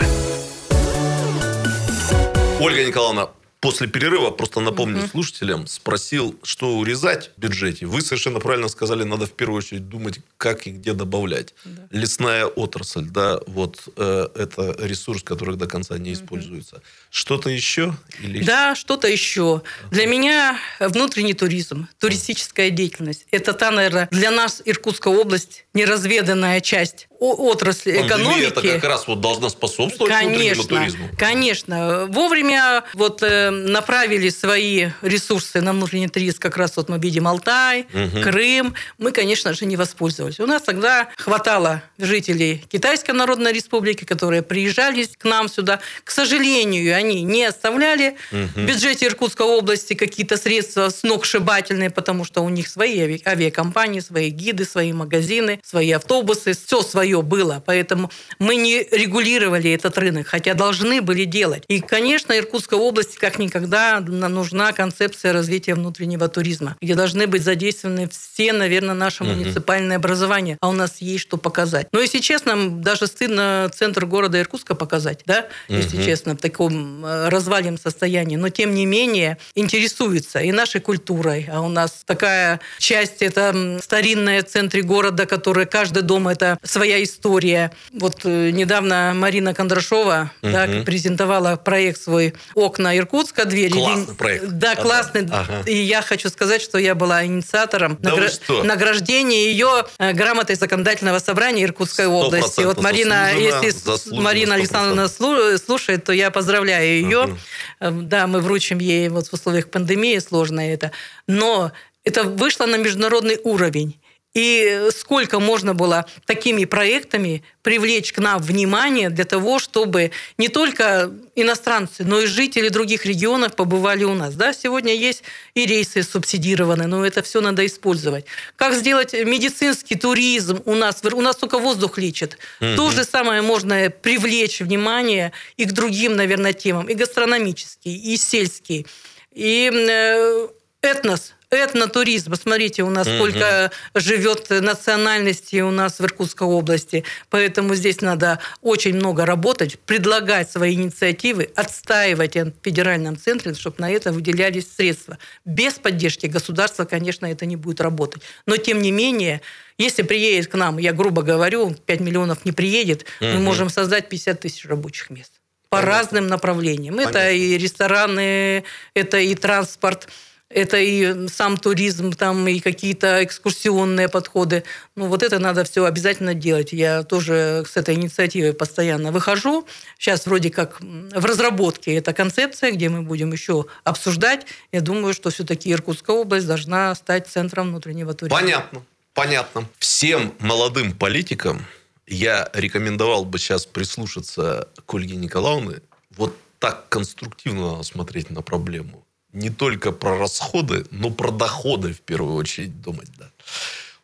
Ольга 2.61 2.85
Николаевна, 2.85 3.31
после 3.61 3.87
перерыва, 3.87 4.31
просто 4.31 4.59
напомню 4.59 5.07
слушателям, 5.07 5.69
спросил, 5.69 6.37
что 6.43 6.77
урезать 6.77 7.31
в 7.37 7.41
бюджете. 7.41 7.87
Вы 7.87 8.01
совершенно 8.01 8.41
правильно 8.41 8.67
сказали, 8.67 9.05
надо 9.05 9.27
в 9.27 9.31
первую 9.31 9.59
очередь 9.59 9.89
думать, 9.89 10.19
как 10.39 10.67
и 10.67 10.71
где 10.71 10.93
добавлять. 10.93 11.55
Лесная 11.91 12.47
отрасль, 12.47 13.05
да, 13.05 13.39
вот 13.47 13.81
э, 13.97 14.29
это 14.35 14.75
ресурс, 14.81 15.23
который 15.23 15.57
до 15.57 15.67
конца 15.67 15.99
не 15.99 16.15
используется. 16.15 16.83
Что-то 17.11 17.49
еще? 17.49 17.95
Или... 18.21 18.43
Да, 18.43 18.75
что-то 18.75 19.07
еще. 19.07 19.63
Для 19.93 20.07
меня 20.07 20.59
внутренний 20.81 21.35
туризм, 21.35 21.87
туристическая 22.01 22.71
деятельность, 22.71 23.27
это 23.31 23.53
та, 23.53 23.71
наверное, 23.71 24.09
для 24.11 24.33
нас 24.33 24.63
Иркутская 24.65 25.15
область 25.15 25.65
неразведанная 25.75 26.61
часть 26.61 27.07
отрасли 27.33 27.93
Пандемия 27.93 28.07
экономики. 28.09 28.45
это 28.47 28.61
как 28.81 28.85
раз 28.85 29.07
вот 29.07 29.21
должна 29.21 29.49
способствовать 29.49 30.13
внутреннему 30.13 30.35
Конечно, 30.39 30.65
туризму. 30.65 31.09
конечно. 31.19 32.07
Вовремя 32.11 32.85
вот 32.95 33.23
э, 33.23 33.51
направили 33.51 34.29
свои 34.29 34.89
ресурсы 35.03 35.61
на 35.61 35.73
внутренний 35.73 36.09
туризм, 36.09 36.39
как 36.39 36.57
раз 36.57 36.77
вот 36.77 36.89
мы 36.89 36.99
видим 36.99 37.27
Алтай, 37.29 37.87
Крым. 38.23 38.75
Мы, 38.99 39.13
конечно 39.13 39.53
же, 39.55 39.65
не 39.67 39.77
воспользовались. 39.77 40.41
У 40.41 40.47
нас 40.47 40.63
тогда 40.63 41.09
хватало 41.17 41.83
жителей 41.99 42.65
Китайской 42.71 43.13
Народной 43.13 43.53
Республики, 43.53 44.05
которые 44.05 44.43
приезжали 44.43 45.05
к 45.05 45.25
нам 45.25 45.49
сюда. 45.49 45.81
К 46.05 46.11
сожалению, 46.11 46.97
они 46.97 47.23
не 47.23 47.45
оставляли 47.45 48.17
в 48.31 48.59
бюджете 48.67 49.07
Иркутской 49.07 49.47
области 49.47 49.95
какие-то 49.95 50.37
средства 50.37 50.89
сногсшибательные, 50.91 51.91
потому 51.91 52.25
что 52.25 52.41
у 52.43 52.49
них 52.49 52.69
свои 52.69 52.99
ави- 53.01 53.23
авиакомпании, 53.27 54.01
свои 54.01 54.31
гиды, 54.31 54.65
свои 54.65 54.93
магазины, 54.93 55.61
свои 55.65 55.91
автобусы, 55.93 56.55
все 56.55 56.83
свое 56.83 57.14
было. 57.23 57.63
Поэтому 57.65 58.11
мы 58.39 58.57
не 58.57 58.83
регулировали 58.91 59.71
этот 59.71 59.97
рынок, 59.99 60.27
хотя 60.27 60.55
должны 60.55 61.01
были 61.03 61.25
делать. 61.25 61.65
И, 61.69 61.81
конечно, 61.81 62.37
Иркутской 62.37 62.79
области 62.79 63.17
как 63.17 63.39
никогда 63.39 64.01
на- 64.01 64.29
нужна 64.29 64.73
концепция 64.73 65.33
развития 65.33 65.75
внутреннего 65.75 66.29
туризма, 66.29 66.77
где 66.81 66.95
должны 66.95 67.27
быть 67.27 67.43
задействованы 67.43 68.09
все, 68.09 68.53
наверное, 68.53 68.95
наше 68.95 69.25
муниципальное 69.25 69.97
образование, 69.97 70.57
а 70.61 70.69
у 70.69 70.73
нас 70.73 70.97
есть 71.01 71.23
что 71.23 71.37
показать. 71.37 71.89
Но, 71.93 72.01
если 72.01 72.19
честно, 72.19 72.71
даже 72.71 73.07
стыдно 73.07 73.71
центр 73.75 74.07
города 74.07 74.41
Иркутска 74.41 74.75
показать, 74.75 75.23
да, 75.27 75.47
если 75.69 76.03
честно, 76.05 76.35
в 76.35 76.39
таком 76.39 77.05
э, 77.05 77.29
развальном 77.29 77.79
состоянии. 77.79 78.37
Но, 78.37 78.49
тем 78.49 78.75
не 78.75 78.87
менее, 78.87 79.39
интересуется 79.55 80.41
и 80.41 80.53
нашей 80.53 80.81
культурой. 80.81 81.49
А 81.53 81.61
у 81.61 81.69
нас 81.69 82.03
такая 82.05 82.61
часть, 82.79 83.23
это 83.23 83.79
старинная 83.83 84.43
в 84.43 84.47
центре 84.47 84.83
города, 84.83 85.27
которая 85.27 85.67
каждый 85.67 86.03
дом 86.03 86.29
это 86.29 86.59
своя 86.63 87.03
история. 87.05 87.71
Вот 87.93 88.21
э, 88.25 88.51
недавно 88.51 89.13
Марина 89.15 89.55
Кондрашова 89.55 90.31
да, 90.43 90.67
презентовала 90.85 91.57
проект 91.57 92.01
свой 92.01 92.35
«Окна 92.55 92.97
Иркутска», 92.99 93.45
двери. 93.45 93.73
Классный 93.73 94.07
День- 94.07 94.15
проект. 94.17 94.45
Да, 94.49 94.73
Ага. 94.73 94.83
классный. 94.83 95.29
Ага. 95.31 95.63
И 95.67 95.77
я 95.77 96.03
хочу 96.03 96.29
сказать, 96.29 96.61
что 96.63 96.79
я 96.79 96.95
была 96.95 97.25
инициатором 97.25 97.97
Да 98.01 98.11
награ- 98.11 98.63
награждения 98.65 99.47
ее 99.51 99.85
э, 99.99 100.13
грамотой 100.13 100.57
законодательного 100.57 101.19
собрания 101.19 101.65
Иркутской 101.65 102.07
области. 102.07 102.63
Вот 102.63 102.83
Марина, 102.83 103.33
если 103.35 103.71
заслуженно, 103.71 104.23
Марина 104.23 104.55
Александровна 104.55 105.03
слу- 105.03 105.59
слушает, 105.59 106.05
то 106.05 106.13
я 106.13 106.31
поздравляю 106.31 106.87
ее. 107.03 107.39
Э, 107.81 107.91
Да, 107.91 108.27
мы 108.27 108.41
вручим 108.41 108.79
ей 108.79 109.09
вот 109.09 109.29
в 109.29 109.33
условиях 109.33 109.71
пандемии 109.71 110.19
сложно 110.19 110.61
это. 110.61 110.91
Но 111.27 111.73
это 112.05 112.23
вышло 112.25 112.67
на 112.67 112.77
международный 112.77 113.39
уровень. 113.45 113.99
И 114.35 114.89
сколько 114.91 115.39
можно 115.39 115.75
было 115.75 116.07
такими 116.27 116.65
проектами 116.65 117.45
привлечь 117.63 118.13
к 118.13 118.19
нам 118.19 118.43
внимание 118.43 119.09
для 119.09 119.25
того, 119.25 119.61
чтобы 119.61 120.11
не 120.39 120.49
только 120.49 121.13
иностранцы, 121.37 122.05
но 122.05 122.21
и 122.21 122.27
жители 122.27 122.69
других 122.69 123.07
регионов 123.07 123.55
побывали 123.55 124.03
у 124.03 124.15
нас. 124.15 124.35
Да, 124.35 124.53
сегодня 124.53 124.93
есть 124.93 125.23
и 125.55 125.65
рейсы 125.67 126.03
субсидированы, 126.03 126.87
но 126.89 127.07
это 127.07 127.23
все 127.23 127.41
надо 127.41 127.65
использовать. 127.65 128.27
Как 128.57 128.75
сделать 128.75 129.13
медицинский 129.13 129.95
туризм 129.95 130.61
у 130.65 130.75
нас? 130.75 131.01
У 131.05 131.21
нас 131.21 131.37
только 131.37 131.59
воздух 131.61 131.97
лечит. 131.97 132.37
То 132.59 132.91
же 132.91 133.05
самое 133.05 133.41
можно 133.41 133.89
привлечь 133.89 134.61
внимание 134.61 135.33
и 135.57 135.65
к 135.65 135.73
другим, 135.73 136.17
наверное, 136.17 136.53
темам. 136.53 136.89
И 136.89 136.95
гастрономический, 136.95 137.95
и 137.95 138.17
сельский, 138.17 138.87
и 139.33 139.71
э, 139.73 140.49
этнос, 140.83 141.35
этнотуризм. 141.55 142.31
Посмотрите, 142.31 142.83
у 142.83 142.91
нас 142.91 143.07
сколько 143.07 143.71
живет 143.95 144.51
национальностей 144.51 145.63
у 145.63 145.71
нас 145.71 145.99
в 145.99 146.05
Иркутской 146.05 146.47
области. 146.47 147.05
Поэтому 147.31 147.75
здесь 147.75 148.01
надо 148.01 148.39
очень 148.63 148.95
много 148.95 149.25
работать, 149.27 149.79
предлагать 149.79 150.51
свои 150.51 150.75
инициативы, 150.75 151.51
отстаивать 151.55 152.37
в 152.37 152.53
федеральном 152.63 153.17
центре, 153.17 153.55
чтобы 153.55 153.77
на 153.79 153.91
это 153.91 154.13
выделялись 154.13 154.67
средства. 154.75 155.19
Без 155.45 155.75
поддержки 155.75 156.27
государства, 156.27 156.85
конечно, 156.85 157.27
это 157.27 157.47
не 157.47 157.57
будет 157.57 157.81
работать. 157.81 158.23
Но, 158.47 158.57
тем 158.57 158.83
не 158.83 158.93
менее, 158.93 159.41
если 159.79 160.03
приедет 160.03 160.49
к 160.49 160.55
нам, 160.55 160.79
я 160.79 160.93
грубо 160.93 161.23
говорю, 161.23 161.75
5 161.75 162.01
миллионов 162.01 162.45
не 162.45 162.53
приедет, 162.53 163.07
мы 163.21 163.39
можем 163.39 163.69
создать 163.71 164.09
50 164.09 164.41
тысяч 164.41 164.67
рабочих 164.67 165.11
мест 165.11 165.33
по 165.75 165.81
Понятно. 165.81 165.99
разным 165.99 166.27
направлениям. 166.29 166.99
Это 167.01 167.13
Понятно. 167.15 167.33
и 167.33 167.59
рестораны, 167.59 168.65
это 168.95 169.19
и 169.19 169.35
транспорт, 169.35 170.09
это 170.55 170.79
и 170.79 171.29
сам 171.29 171.57
туризм, 171.57 172.13
там 172.13 172.47
и 172.47 172.61
какие-то 172.61 173.25
экскурсионные 173.25 174.09
подходы. 174.09 174.63
Ну, 174.95 175.09
вот 175.09 175.23
это 175.23 175.39
надо 175.39 175.65
все 175.65 175.85
обязательно 175.85 176.33
делать. 176.33 176.73
Я 176.73 177.03
тоже 177.03 177.65
с 177.69 177.77
этой 177.77 177.97
инициативой 177.97 178.53
постоянно 178.53 179.11
выхожу. 179.11 179.67
Сейчас 179.99 180.27
вроде 180.27 180.51
как 180.51 180.81
в 180.81 181.25
разработке 181.25 181.97
эта 181.97 182.13
концепция, 182.13 182.71
где 182.71 182.89
мы 182.89 183.03
будем 183.03 183.33
еще 183.33 183.67
обсуждать. 183.83 184.47
Я 184.71 184.81
думаю, 184.81 185.13
что 185.13 185.31
все-таки 185.31 185.73
Иркутская 185.73 186.17
область 186.17 186.47
должна 186.47 186.95
стать 186.95 187.27
центром 187.27 187.69
внутреннего 187.69 188.15
туризма. 188.15 188.39
Понятно, 188.39 188.83
понятно. 189.13 189.69
Всем 189.79 190.35
молодым 190.39 190.93
политикам 190.93 191.67
я 192.07 192.49
рекомендовал 192.53 193.25
бы 193.25 193.39
сейчас 193.39 193.67
прислушаться 193.67 194.69
к 194.87 194.95
Ольге 194.95 195.17
Николаевне. 195.17 195.81
Вот 196.11 196.37
так 196.61 196.89
конструктивно 196.89 197.83
смотреть 197.83 198.31
на 198.31 198.41
проблему. 198.41 199.04
Не 199.35 199.51
только 199.51 199.93
про 199.93 200.17
расходы, 200.17 200.87
но 200.91 201.11
про 201.11 201.31
доходы 201.31 201.93
в 201.93 202.01
первую 202.01 202.37
очередь 202.37 202.81
думать. 202.81 203.09
Да. 203.19 203.31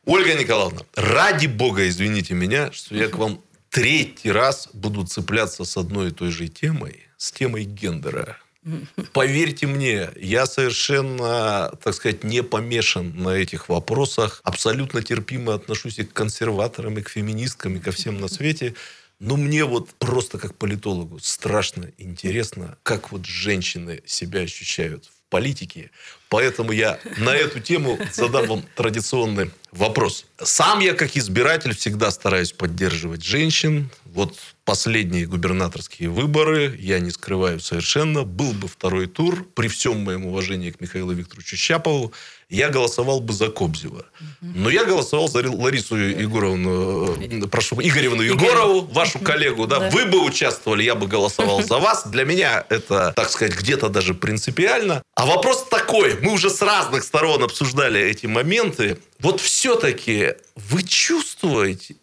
Ольга 0.05 0.35
Николаевна, 0.35 0.81
ради 0.95 1.47
бога, 1.47 1.89
извините 1.89 2.35
меня, 2.35 2.73
что 2.73 2.97
я 2.97 3.09
к 3.09 3.17
вам 3.17 3.41
третий 3.71 4.33
раз 4.33 4.69
буду 4.73 5.07
цепляться 5.07 5.65
с 5.65 5.77
одной 5.77 6.09
и 6.09 6.11
той 6.11 6.31
же 6.31 6.49
темой, 6.49 7.07
с 7.17 7.31
темой 7.31 7.65
гендера. 7.65 8.39
Поверьте 9.13 9.67
мне, 9.67 10.11
я 10.17 10.47
совершенно, 10.47 11.73
так 11.83 11.95
сказать, 11.95 12.25
не 12.25 12.43
помешан 12.43 13.17
на 13.17 13.31
этих 13.31 13.69
вопросах. 13.69 14.41
Абсолютно 14.45 15.03
терпимо 15.03 15.55
отношусь 15.55 15.99
и 15.99 16.05
к 16.05 16.13
консерваторам, 16.13 16.99
и 16.99 17.03
к 17.03 17.09
феминисткам, 17.09 17.77
и 17.77 17.81
ко 17.81 17.93
всем 17.93 18.21
на 18.21 18.29
свете. 18.29 18.75
Но 19.19 19.37
мне 19.37 19.65
вот 19.65 19.91
просто 19.91 20.39
как 20.39 20.57
политологу 20.57 21.21
страшно 21.21 21.91
интересно, 21.99 22.77
как 22.83 23.13
вот 23.13 23.27
женщины 23.27 24.03
себя 24.07 24.41
ощущают 24.41 25.07
в 25.07 25.20
политике. 25.31 25.91
Поэтому 26.29 26.73
я 26.73 27.01
на 27.17 27.35
эту 27.35 27.61
тему 27.61 27.99
задам 28.13 28.47
вам 28.47 28.65
традиционный 28.77 29.51
вопрос. 29.73 30.27
Сам 30.43 30.81
я, 30.81 30.95
как 30.95 31.17
избиратель, 31.17 31.75
всегда 31.75 32.11
стараюсь 32.11 32.53
поддерживать 32.53 33.25
женщин. 33.25 33.91
Вот 34.05 34.37
последние 34.65 35.27
губернаторские 35.27 36.09
выборы, 36.09 36.77
я 36.79 37.01
не 37.01 37.11
скрываю 37.11 37.61
совершенно, 37.61 38.25
был 38.25 38.53
бы 38.53 38.69
второй 38.69 39.07
тур, 39.07 39.47
при 39.55 39.69
всем 39.69 40.05
моем 40.05 40.27
уважении 40.27 40.71
к 40.71 40.81
Михаилу 40.81 41.13
Викторовичу 41.13 41.57
Щапову, 41.57 42.13
я 42.51 42.69
голосовал 42.69 43.21
бы 43.21 43.33
за 43.33 43.49
Кобзева. 43.49 44.05
Но 44.41 44.71
я 44.71 44.85
голосовал 44.85 45.29
за 45.29 45.49
Ларису 45.51 45.97
Егоровну, 45.97 47.17
э, 47.17 47.47
прошу, 47.47 47.77
Игоревну 47.81 48.23
Егорову, 48.23 48.83
вашу 48.93 49.21
коллегу. 49.21 49.67
Да? 49.67 49.89
Вы 49.91 50.07
бы 50.07 50.25
участвовали, 50.25 50.83
я 50.83 50.95
бы 50.95 51.07
голосовал 51.07 51.63
за 51.63 51.79
вас. 51.79 52.07
Для 52.07 52.25
меня 52.25 52.65
это, 52.69 53.13
так 53.15 53.31
сказать, 53.31 53.57
где-то 53.57 53.89
даже 53.89 54.15
принципиально. 54.15 55.03
А 55.15 55.27
вопрос 55.27 55.67
такой. 55.71 56.19
Мы 56.21 56.33
уже 56.33 56.51
с 56.51 56.61
разных 56.61 57.05
сторон 57.05 57.45
обсуждали 57.45 58.01
эти 58.01 58.27
моменты. 58.27 58.99
Вот 59.21 59.41
все-таки 59.41 60.35
вы 60.57 60.83
чувствуете, 60.83 61.95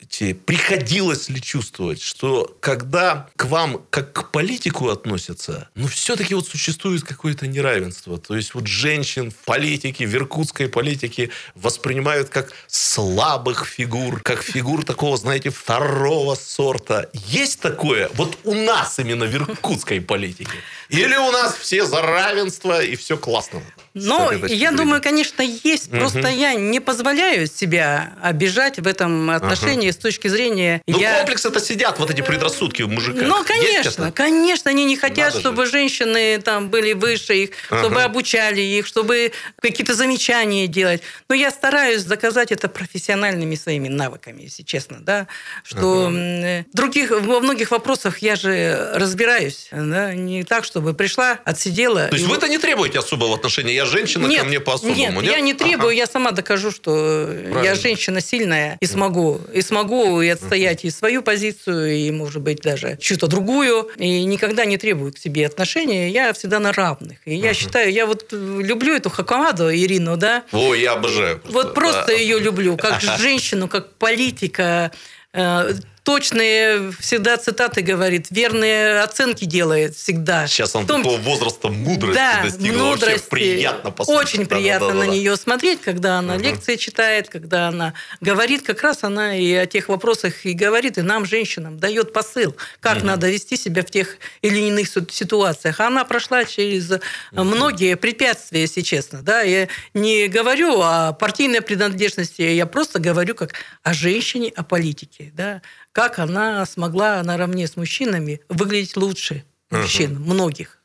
приходилось 0.46 1.30
ли 1.30 1.42
чувствовать, 1.42 2.02
что 2.02 2.56
когда 2.60 3.28
к 3.36 3.46
вам 3.46 3.84
как 3.90 4.14
к 4.14 4.32
политику 4.32 4.90
относятся, 4.90 5.70
ну 5.74 5.88
все-таки 5.88 6.36
вот 6.36 6.48
существует 6.48 7.04
какое-то 7.04 7.48
неравенство. 7.48 8.20
То 8.20 8.36
есть 8.36 8.54
вот 8.54 8.68
женщин 8.68 9.32
в 9.32 9.36
политике, 9.46 10.06
в 10.06 10.14
иркутской 10.14 10.70
политике 10.70 11.32
воспринимают 11.56 12.30
как 12.30 12.52
слабых 12.68 13.66
фигур, 13.66 14.22
как 14.22 14.44
фигур 14.44 14.86
такого, 14.86 15.18
знаете, 15.18 15.50
второго 15.50 16.36
сорта. 16.36 17.10
Есть 17.14 17.62
такое 17.62 18.12
вот 18.14 18.38
у 18.44 18.54
нас 18.54 19.00
именно 19.00 19.26
в 19.26 19.34
иркутской 19.36 20.02
политике? 20.02 20.58
Или 20.90 21.16
у 21.16 21.32
нас 21.32 21.56
все 21.56 21.86
за 21.86 22.02
равенство 22.02 22.82
и 22.82 22.96
все 22.96 23.18
классно? 23.18 23.64
Ну, 23.94 24.32
я 24.46 24.72
думаю, 24.72 25.02
конечно, 25.02 25.42
есть. 25.42 25.90
Просто 25.90 26.28
я 26.28 26.54
не 26.54 26.80
позволяю 26.80 27.07
себя 27.16 28.14
обижать 28.22 28.80
в 28.80 28.88
этом 28.88 29.30
отношении 29.30 29.90
ага. 29.90 29.98
с 29.98 30.02
точки 30.02 30.28
зрения... 30.28 30.82
Ну, 30.88 31.00
я... 31.00 31.18
комплекс 31.18 31.46
это 31.46 31.60
сидят 31.60 32.00
вот 32.00 32.10
эти 32.10 32.22
предрассудки 32.22 32.82
у 32.82 32.88
мужика. 32.88 33.22
Ну, 33.22 33.44
конечно, 33.44 34.12
конечно, 34.12 34.72
они 34.72 34.86
не 34.86 34.98
хотят, 34.98 35.34
Надо 35.34 35.40
чтобы 35.40 35.66
же. 35.66 35.72
женщины 35.72 36.40
там 36.42 36.70
были 36.70 36.94
выше 36.94 37.36
их, 37.36 37.50
ага. 37.70 37.82
чтобы 37.82 38.04
обучали 38.04 38.62
их, 38.62 38.86
чтобы 38.86 39.32
какие-то 39.62 39.94
замечания 39.94 40.68
делать. 40.68 41.02
Но 41.30 41.36
я 41.36 41.52
стараюсь 41.52 42.04
доказать 42.04 42.52
это 42.52 42.68
профессиональными 42.68 43.56
своими 43.56 43.88
навыками, 43.88 44.44
если 44.44 44.64
честно, 44.64 44.98
да, 45.00 45.28
что 45.64 46.08
ага. 46.08 46.66
других, 46.74 47.12
во 47.12 47.40
многих 47.40 47.72
вопросах 47.72 48.20
я 48.20 48.36
же 48.36 48.92
разбираюсь, 48.94 49.68
да, 49.72 50.14
не 50.14 50.44
так, 50.44 50.64
чтобы 50.64 50.94
пришла, 50.94 51.40
отсидела. 51.46 52.08
То 52.08 52.16
есть 52.16 52.28
вы-то 52.28 52.48
не 52.48 52.58
требуете 52.58 53.00
особого 53.00 53.36
отношения? 53.36 53.74
Я 53.74 53.86
женщина, 53.86 54.28
нет, 54.28 54.42
ко 54.42 54.46
мне 54.48 54.60
по-особому, 54.60 54.96
нет? 54.96 55.24
Нет, 55.24 55.34
я 55.34 55.40
не 55.40 55.54
требую, 55.54 55.90
ага. 55.90 55.98
я 55.98 56.08
сама 56.08 56.32
докажу, 56.32 56.72
что 56.72 56.97
Правильно. 56.98 57.64
я 57.64 57.76
женщина 57.76 58.22
сильная 58.22 58.78
и 58.80 58.86
смогу, 58.86 59.42
и 59.54 59.62
смогу 59.62 60.22
и 60.22 60.30
отстоять 60.30 60.86
и 60.86 60.90
свою 60.90 61.22
позицию, 61.22 61.96
и, 61.96 62.12
может 62.12 62.42
быть, 62.42 62.62
даже 62.62 62.98
чью-то 63.00 63.28
другую, 63.28 63.90
и 63.98 64.24
никогда 64.24 64.66
не 64.66 64.78
требую 64.78 65.14
к 65.14 65.18
себе 65.18 65.46
отношения, 65.46 66.10
я 66.10 66.34
всегда 66.34 66.60
на 66.60 66.74
равных. 66.74 67.20
И 67.26 67.36
я 67.36 67.54
считаю, 67.54 67.92
я 67.92 68.06
вот 68.06 68.32
люблю 68.32 68.96
эту 68.96 69.10
Хакамаду 69.10 69.74
Ирину, 69.74 70.18
да? 70.18 70.44
О, 70.52 70.74
я 70.74 70.94
обожаю. 70.94 71.40
Просто, 71.40 71.54
вот 71.54 71.74
просто 71.74 72.08
да. 72.08 72.14
ее 72.14 72.40
люблю, 72.40 72.78
как 72.78 73.02
женщину, 73.20 73.68
как 73.68 73.94
политика, 73.96 74.92
э, 75.34 75.74
точные 76.08 76.94
всегда 77.02 77.36
цитаты 77.36 77.82
говорит, 77.82 78.28
верные 78.30 79.02
оценки 79.02 79.44
делает 79.44 79.94
всегда. 79.94 80.48
Сейчас 80.48 80.74
он 80.74 80.88
том... 80.88 81.04
такого 81.04 81.20
возраста 81.20 81.68
мудрости 81.68 82.16
да, 82.16 82.44
достигла. 82.44 82.84
Мудрости. 82.92 83.12
Вообще 83.12 83.30
приятно 83.30 83.92
послушать. 83.92 84.24
Очень 84.24 84.46
да, 84.46 84.56
приятно 84.56 84.88
да, 84.88 84.94
да, 84.94 85.00
на 85.00 85.06
да. 85.08 85.12
нее 85.12 85.36
смотреть, 85.36 85.82
когда 85.82 86.20
она 86.20 86.36
угу. 86.36 86.44
лекции 86.44 86.78
читает, 86.78 87.28
когда 87.28 87.68
она 87.68 87.94
говорит, 88.22 88.66
как 88.66 88.84
раз 88.84 89.04
она 89.04 89.36
и 89.36 89.52
о 89.52 89.66
тех 89.66 89.90
вопросах 89.90 90.46
и 90.46 90.54
говорит, 90.54 90.98
и 90.98 91.02
нам, 91.02 91.26
женщинам, 91.26 91.78
дает 91.78 92.14
посыл, 92.14 92.56
как 92.80 93.00
угу. 93.00 93.08
надо 93.08 93.30
вести 93.30 93.58
себя 93.58 93.82
в 93.82 93.92
тех 93.92 94.16
или 94.42 94.60
иных 94.60 94.88
ситуациях. 94.88 95.82
Она 95.82 96.06
прошла 96.06 96.46
через 96.46 96.90
угу. 96.90 97.02
многие 97.34 97.98
препятствия, 97.98 98.62
если 98.62 98.80
честно. 98.80 99.24
Да? 99.24 99.42
Я 99.42 99.68
не 99.94 100.30
говорю 100.30 100.80
о 100.80 101.12
партийной 101.12 101.60
принадлежности, 101.60 102.44
я 102.44 102.66
просто 102.66 103.00
говорю 103.00 103.36
как 103.36 103.56
о 103.84 103.94
женщине, 103.94 104.54
о 104.56 104.64
политике. 104.64 105.34
Да? 105.36 105.62
Как 105.98 106.20
она 106.20 106.64
смогла 106.68 107.24
наравне 107.24 107.66
с 107.66 107.76
мужчинами 107.76 108.40
выглядеть 108.50 108.96
лучше 108.96 109.44
мужчин, 109.72 110.18
угу. 110.18 110.32
многих. 110.32 110.78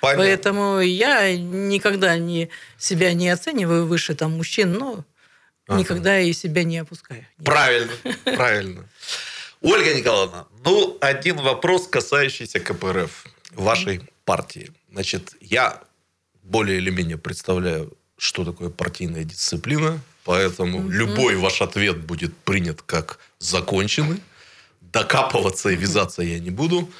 Понятно. 0.00 0.24
Поэтому 0.24 0.80
я 0.80 1.36
никогда 1.38 2.18
не, 2.18 2.48
себя 2.76 3.14
не 3.14 3.28
оцениваю 3.28 3.86
выше 3.86 4.16
там, 4.16 4.32
мужчин, 4.32 4.72
но 4.72 5.04
ага. 5.68 5.78
никогда 5.78 6.18
и 6.18 6.32
себя 6.32 6.64
не 6.64 6.78
опускаю. 6.78 7.24
Правильно, 7.44 7.92
правильно. 8.24 8.88
Ольга 9.60 9.94
Николаевна, 9.94 10.46
ну, 10.64 10.98
один 11.00 11.36
вопрос, 11.36 11.86
касающийся 11.86 12.58
КПРФ, 12.58 13.26
вашей 13.52 14.00
партии. 14.24 14.72
Значит, 14.90 15.32
я 15.40 15.80
более 16.42 16.78
или 16.78 16.90
менее 16.90 17.18
представляю, 17.18 17.96
что 18.18 18.44
такое 18.44 18.70
партийная 18.70 19.22
дисциплина, 19.22 20.00
поэтому 20.24 20.88
любой 20.88 21.36
ваш 21.36 21.62
ответ 21.62 21.98
будет 21.98 22.36
принят 22.38 22.82
как 22.82 23.20
законченный 23.38 24.20
докапываться 24.92 25.70
и 25.70 25.76
вязаться 25.76 26.22
я 26.22 26.38
не 26.38 26.50
буду. 26.50 26.90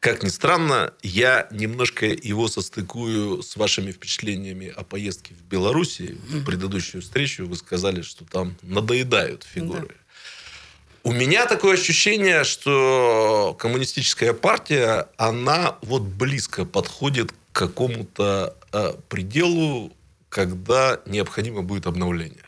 Как 0.00 0.22
ни 0.22 0.28
странно, 0.28 0.94
я 1.02 1.46
немножко 1.50 2.06
его 2.06 2.48
состыкую 2.48 3.42
с 3.42 3.56
вашими 3.56 3.92
впечатлениями 3.92 4.72
о 4.74 4.82
поездке 4.82 5.34
в 5.34 5.42
Беларуси. 5.42 6.16
В 6.26 6.42
предыдущую 6.44 7.02
встречу 7.02 7.46
вы 7.46 7.56
сказали, 7.56 8.00
что 8.00 8.24
там 8.24 8.56
надоедают 8.62 9.44
фигуры. 9.44 9.88
Да. 9.88 9.94
У 11.02 11.12
меня 11.12 11.46
такое 11.46 11.74
ощущение, 11.74 12.44
что 12.44 13.56
коммунистическая 13.58 14.32
партия, 14.32 15.08
она 15.16 15.76
вот 15.82 16.02
близко 16.02 16.64
подходит 16.64 17.32
к 17.32 17.36
какому-то 17.52 18.56
э, 18.72 18.94
пределу, 19.08 19.92
когда 20.28 21.00
необходимо 21.06 21.62
будет 21.62 21.86
обновление. 21.86 22.44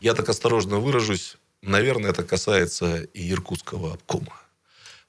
Я 0.00 0.14
так 0.14 0.28
осторожно 0.28 0.78
выражусь, 0.78 1.36
наверное, 1.62 2.10
это 2.10 2.24
касается 2.24 3.02
и 3.02 3.30
иркутского 3.30 3.94
обкома. 3.94 4.36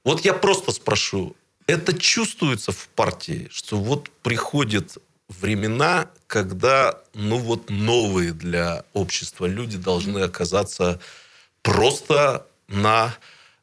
Вот 0.04 0.24
я 0.24 0.34
просто 0.34 0.72
спрошу, 0.72 1.36
это 1.66 1.98
чувствуется 1.98 2.72
в 2.72 2.88
партии, 2.88 3.48
что 3.50 3.78
вот 3.78 4.10
приходят 4.22 4.98
времена, 5.28 6.10
когда, 6.26 7.00
ну 7.14 7.38
вот, 7.38 7.70
новые 7.70 8.32
для 8.32 8.84
общества 8.92 9.46
люди 9.46 9.78
должны 9.78 10.20
оказаться 10.20 11.00
просто 11.62 12.46
на 12.68 13.14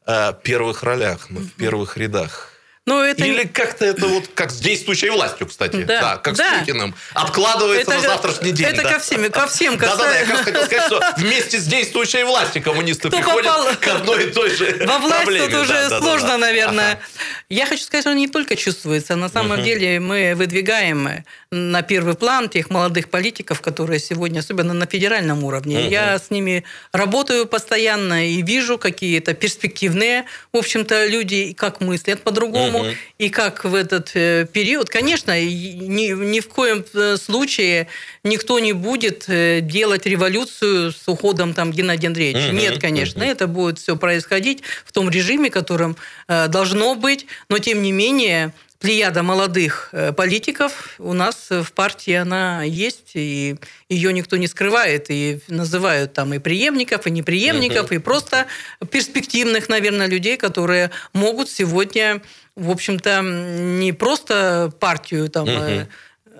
э, 0.06 0.32
первых 0.42 0.82
ролях, 0.82 1.30
в 1.30 1.50
первых 1.50 1.96
рядах. 1.96 2.51
Но 2.84 3.04
это... 3.04 3.24
Или 3.24 3.44
как-то 3.44 3.84
это 3.84 4.08
вот 4.08 4.28
как 4.34 4.50
с 4.50 4.58
действующей 4.58 5.10
властью, 5.10 5.46
кстати. 5.46 5.84
Да, 5.84 6.00
да 6.00 6.16
как 6.16 6.34
да. 6.34 6.56
с 6.56 6.58
Путиным. 6.60 6.96
Откладывается 7.14 7.92
это, 7.92 8.02
на 8.02 8.08
завтрашний 8.08 8.50
день. 8.50 8.66
Это 8.66 8.82
да. 8.82 8.94
ко 8.94 8.98
всем, 8.98 9.30
ко 9.30 9.46
всем 9.46 9.78
касается. 9.78 10.04
Да-да-да, 10.04 10.18
я 10.18 10.26
как 10.26 10.44
хотел 10.44 10.64
сказать, 10.64 10.86
что 10.86 11.00
вместе 11.18 11.60
с 11.60 11.64
действующей 11.64 12.24
властью 12.24 12.60
коммунисты 12.60 13.08
Кто 13.08 13.18
приходят 13.18 13.46
попал... 13.46 13.76
к 13.76 13.86
одной 13.86 14.24
и 14.24 14.32
той 14.32 14.50
же 14.50 14.84
Во 14.86 14.98
власть 14.98 15.22
проблеме. 15.22 15.46
тут 15.46 15.60
уже 15.62 15.88
да, 15.88 16.00
сложно, 16.00 16.28
да, 16.28 16.34
да. 16.34 16.38
наверное. 16.38 16.92
Ага. 16.92 17.00
Я 17.48 17.66
хочу 17.66 17.82
сказать, 17.82 18.02
что 18.02 18.14
не 18.14 18.26
только 18.26 18.56
чувствуется. 18.56 19.14
На 19.14 19.28
самом 19.28 19.58
угу. 19.58 19.62
деле 19.62 20.00
мы 20.00 20.34
выдвигаем 20.34 21.24
на 21.52 21.82
первый 21.82 22.14
план 22.14 22.48
тех 22.48 22.70
молодых 22.70 23.10
политиков, 23.10 23.60
которые 23.60 24.00
сегодня, 24.00 24.40
особенно 24.40 24.72
на 24.72 24.86
федеральном 24.86 25.44
уровне. 25.44 25.80
Угу. 25.80 25.88
Я 25.88 26.18
с 26.18 26.30
ними 26.30 26.64
работаю 26.92 27.46
постоянно 27.46 28.28
и 28.28 28.42
вижу, 28.42 28.76
какие 28.76 29.18
это 29.18 29.34
перспективные, 29.34 30.24
в 30.52 30.56
общем-то, 30.56 31.06
люди, 31.06 31.52
как 31.52 31.80
мыслят 31.80 32.22
по-другому, 32.22 32.70
угу. 32.70 32.71
И 33.18 33.28
как 33.28 33.64
в 33.64 33.74
этот 33.74 34.10
э, 34.14 34.46
период. 34.52 34.88
Конечно, 34.88 35.40
ни, 35.40 36.12
ни 36.12 36.40
в 36.40 36.48
коем 36.48 36.84
э, 36.94 37.16
случае 37.16 37.88
никто 38.24 38.58
не 38.58 38.72
будет 38.72 39.24
э, 39.28 39.60
делать 39.60 40.06
революцию 40.06 40.92
с 40.92 41.08
уходом 41.08 41.54
там 41.54 41.72
Геннадия 41.72 42.08
Андреевича. 42.08 42.48
Угу. 42.48 42.56
Нет, 42.56 42.80
конечно, 42.80 43.22
угу. 43.22 43.30
это 43.30 43.46
будет 43.46 43.78
все 43.78 43.96
происходить 43.96 44.62
в 44.84 44.92
том 44.92 45.10
режиме, 45.10 45.50
которым 45.50 45.96
должно 46.28 46.94
быть, 46.94 47.26
но 47.48 47.58
тем 47.58 47.82
не 47.82 47.92
менее 47.92 48.52
плеяда 48.82 49.22
молодых 49.22 49.88
э, 49.92 50.12
политиков 50.12 50.96
у 50.98 51.12
нас 51.12 51.48
в 51.50 51.72
партии 51.72 52.12
она 52.12 52.64
есть, 52.64 53.12
и 53.14 53.56
ее 53.88 54.12
никто 54.12 54.36
не 54.36 54.48
скрывает, 54.48 55.06
и 55.08 55.40
называют 55.48 56.12
там 56.12 56.34
и 56.34 56.38
преемников, 56.38 57.06
и 57.06 57.10
непреемников, 57.10 57.90
uh-huh. 57.90 57.96
и 57.96 57.98
просто 57.98 58.46
перспективных, 58.90 59.68
наверное, 59.68 60.08
людей, 60.08 60.36
которые 60.36 60.90
могут 61.12 61.48
сегодня, 61.48 62.22
в 62.56 62.70
общем-то, 62.70 63.22
не 63.22 63.92
просто 63.92 64.72
партию 64.78 65.28
там 65.30 65.46
uh-huh 65.46 65.86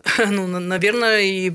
ну, 0.30 0.46
наверное, 0.46 1.20
и 1.20 1.52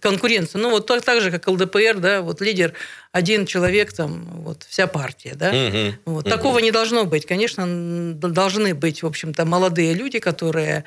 конкуренция. 0.00 0.60
Ну, 0.60 0.70
вот 0.70 0.86
так, 0.86 1.02
так 1.02 1.20
же, 1.20 1.30
как 1.30 1.46
ЛДПР, 1.48 1.98
да, 1.98 2.22
вот 2.22 2.40
лидер 2.40 2.72
один 3.12 3.46
человек, 3.46 3.92
там, 3.92 4.24
вот 4.42 4.64
вся 4.68 4.86
партия, 4.86 5.34
да. 5.34 5.50
Угу, 5.50 5.94
вот. 6.04 6.24
угу. 6.24 6.30
Такого 6.30 6.58
не 6.58 6.70
должно 6.70 7.04
быть. 7.04 7.26
Конечно, 7.26 8.14
должны 8.14 8.74
быть, 8.74 9.02
в 9.02 9.06
общем-то, 9.06 9.44
молодые 9.44 9.94
люди, 9.94 10.18
которые 10.18 10.84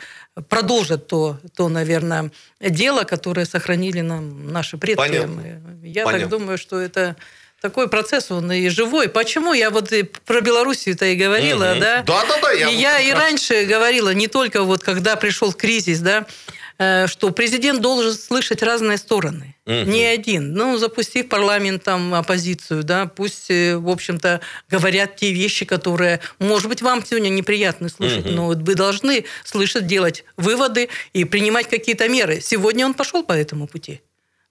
продолжат 0.49 1.07
то, 1.07 1.39
то, 1.55 1.69
наверное, 1.69 2.31
дело, 2.59 3.03
которое 3.03 3.45
сохранили 3.45 4.01
нам 4.01 4.51
наши 4.51 4.77
предки. 4.77 4.97
Понятно. 4.97 5.61
Я 5.83 6.05
Понятно. 6.05 6.29
так 6.29 6.39
думаю, 6.39 6.57
что 6.57 6.79
это 6.79 7.15
такой 7.61 7.89
процесс, 7.89 8.29
он 8.31 8.51
и 8.51 8.69
живой. 8.69 9.09
Почему 9.09 9.53
я 9.53 9.71
вот 9.71 9.91
и 9.91 10.03
про 10.03 10.41
Белоруссию-то 10.41 11.05
и 11.05 11.15
говорила, 11.15 11.71
угу. 11.71 11.79
да? 11.79 12.03
Да, 12.03 12.25
да, 12.25 12.41
да. 12.41 12.51
Я 12.51 12.69
и 12.69 12.75
я 12.77 12.99
и 12.99 13.11
раньше 13.11 13.65
говорила, 13.65 14.13
не 14.13 14.27
только 14.27 14.63
вот 14.63 14.83
когда 14.83 15.15
пришел 15.15 15.51
кризис, 15.53 15.99
да, 15.99 16.25
Э, 16.47 16.56
что 16.77 17.31
президент 17.31 17.81
должен 17.81 18.13
слышать 18.13 18.61
разные 18.61 18.97
стороны. 18.97 19.55
Угу. 19.65 19.89
Не 19.89 20.05
один. 20.05 20.53
Ну, 20.53 20.77
запусти 20.77 21.23
в 21.23 21.27
парламент 21.27 21.83
там 21.83 22.13
оппозицию, 22.13 22.83
да, 22.83 23.07
пусть, 23.07 23.49
э, 23.49 23.77
в 23.77 23.89
общем-то, 23.89 24.41
говорят 24.69 25.15
те 25.15 25.33
вещи, 25.33 25.65
которые, 25.65 26.19
может 26.39 26.69
быть, 26.69 26.81
вам 26.81 27.03
сегодня 27.05 27.29
неприятно 27.29 27.89
слышать, 27.89 28.25
угу. 28.25 28.33
но 28.33 28.47
вы 28.47 28.75
должны 28.75 29.25
слышать, 29.43 29.87
делать 29.87 30.23
выводы 30.37 30.89
и 31.13 31.25
принимать 31.25 31.67
какие-то 31.67 32.07
меры. 32.07 32.39
Сегодня 32.41 32.85
он 32.85 32.93
пошел 32.93 33.23
по 33.23 33.33
этому 33.33 33.67
пути 33.67 34.01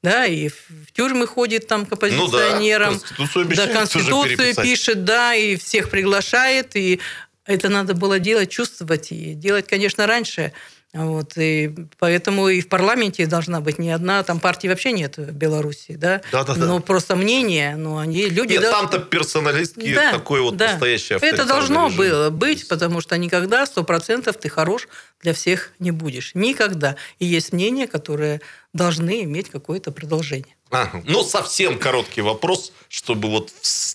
да, 0.03 0.25
и 0.25 0.49
в 0.49 0.93
тюрьмы 0.93 1.27
ходит 1.27 1.67
там 1.67 1.85
к 1.85 1.93
оппозиционерам. 1.93 2.95
Ну 2.95 3.01
да, 3.01 3.07
Конституцию, 3.17 3.43
обещает, 3.43 3.73
да, 3.73 3.79
Конституцию 3.81 4.55
пишет, 4.55 5.05
да, 5.05 5.35
и 5.35 5.57
всех 5.57 5.91
приглашает, 5.91 6.77
и 6.77 7.01
это 7.45 7.69
надо 7.69 7.95
было 7.95 8.21
делать, 8.21 8.51
чувствовать, 8.51 9.11
и 9.11 9.35
делать, 9.35 9.67
конечно, 9.67 10.07
раньше. 10.07 10.53
Вот, 10.95 11.37
и 11.37 11.75
поэтому 11.99 12.49
и 12.49 12.61
в 12.61 12.69
парламенте 12.69 13.27
должна 13.27 13.61
быть 13.61 13.79
не 13.79 13.91
одна, 13.91 14.23
там 14.23 14.41
партии 14.41 14.69
вообще 14.69 14.93
нет 14.93 15.19
в 15.19 15.33
Беларуси, 15.33 15.97
да? 15.97 16.23
Да, 16.33 16.45
да, 16.45 16.55
да. 16.55 16.65
Но 16.67 16.81
просто 16.81 17.17
мнение, 17.17 17.77
ну, 17.77 17.99
они 17.99 18.29
люди... 18.29 18.53
Нет, 18.53 18.63
да... 18.63 18.71
там-то 18.71 19.01
персоналистки 19.01 19.95
да, 19.95 20.13
такой 20.13 20.41
вот 20.41 20.57
да. 20.57 20.73
настоящий 20.73 21.15
Это 21.15 21.45
должно 21.45 21.87
режим. 21.87 21.99
было 21.99 22.31
быть, 22.31 22.67
потому 22.69 23.01
что 23.01 23.19
никогда 23.19 23.67
сто 23.67 23.85
процентов 23.85 24.39
ты 24.39 24.49
хорош 24.49 24.89
для 25.21 25.35
всех 25.35 25.73
не 25.79 25.91
будешь. 25.91 26.31
Никогда. 26.35 26.97
И 27.19 27.27
есть 27.27 27.53
мнения, 27.53 27.87
которые 27.87 28.41
должны 28.77 29.25
иметь 29.25 29.51
какое-то 29.51 29.91
продолжение. 29.91 30.55
А, 30.71 31.01
ну, 31.05 31.23
совсем 31.23 31.79
короткий 31.79 32.23
вопрос, 32.23 32.73
чтобы 32.89 33.29
вот 33.29 33.53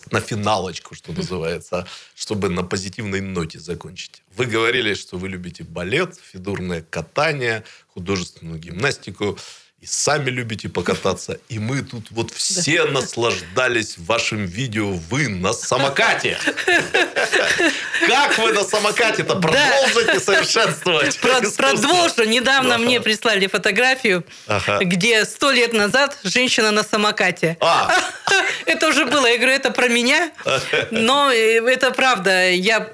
на 0.10 0.22
финалочку, 0.22 0.96
что 0.96 1.12
называется, 1.12 1.86
чтобы 2.16 2.50
на 2.50 2.64
позитивной 2.64 3.22
ноте 3.22 3.60
закончить. 3.60 4.24
Вы 4.36 4.46
говорили, 4.46 4.94
что 4.94 5.18
вы 5.18 5.30
любите 5.30 5.64
балет, 5.64 6.16
фигурное 6.16 6.82
катание, 6.82 7.64
художественную 7.94 8.60
гимнастику 8.60 9.38
и 9.82 9.88
сами 9.88 10.30
любите 10.30 10.70
покататься. 10.70 11.40
И 11.50 11.58
мы 11.58 11.82
тут 11.82 12.12
вот 12.12 12.32
все 12.32 12.86
да. 12.86 12.92
наслаждались 12.92 13.98
вашим 13.98 14.46
видео 14.46 14.92
«Вы 15.10 15.28
на 15.28 15.54
самокате». 15.54 16.38
Как 18.08 18.38
вы 18.38 18.54
на 18.54 18.64
самокате-то 18.64 19.38
продолжите 19.38 20.20
совершенствовать? 20.20 21.20
Продолжу. 21.20 22.24
Недавно 22.26 22.78
мне 22.78 23.02
прислали 23.02 23.48
фотографию, 23.48 24.24
где 24.82 25.26
сто 25.26 25.50
лет 25.50 25.74
назад 25.74 26.16
женщина 26.24 26.70
на 26.70 26.84
самокате. 26.84 27.58
А. 27.60 27.92
Это 28.68 28.88
уже 28.88 29.06
было. 29.06 29.26
Я 29.26 29.38
говорю, 29.38 29.54
это 29.54 29.72
про 29.72 29.88
меня. 29.88 30.32
Но 30.92 31.32
это 31.32 31.92
правда. 31.92 32.52
Я 32.52 32.88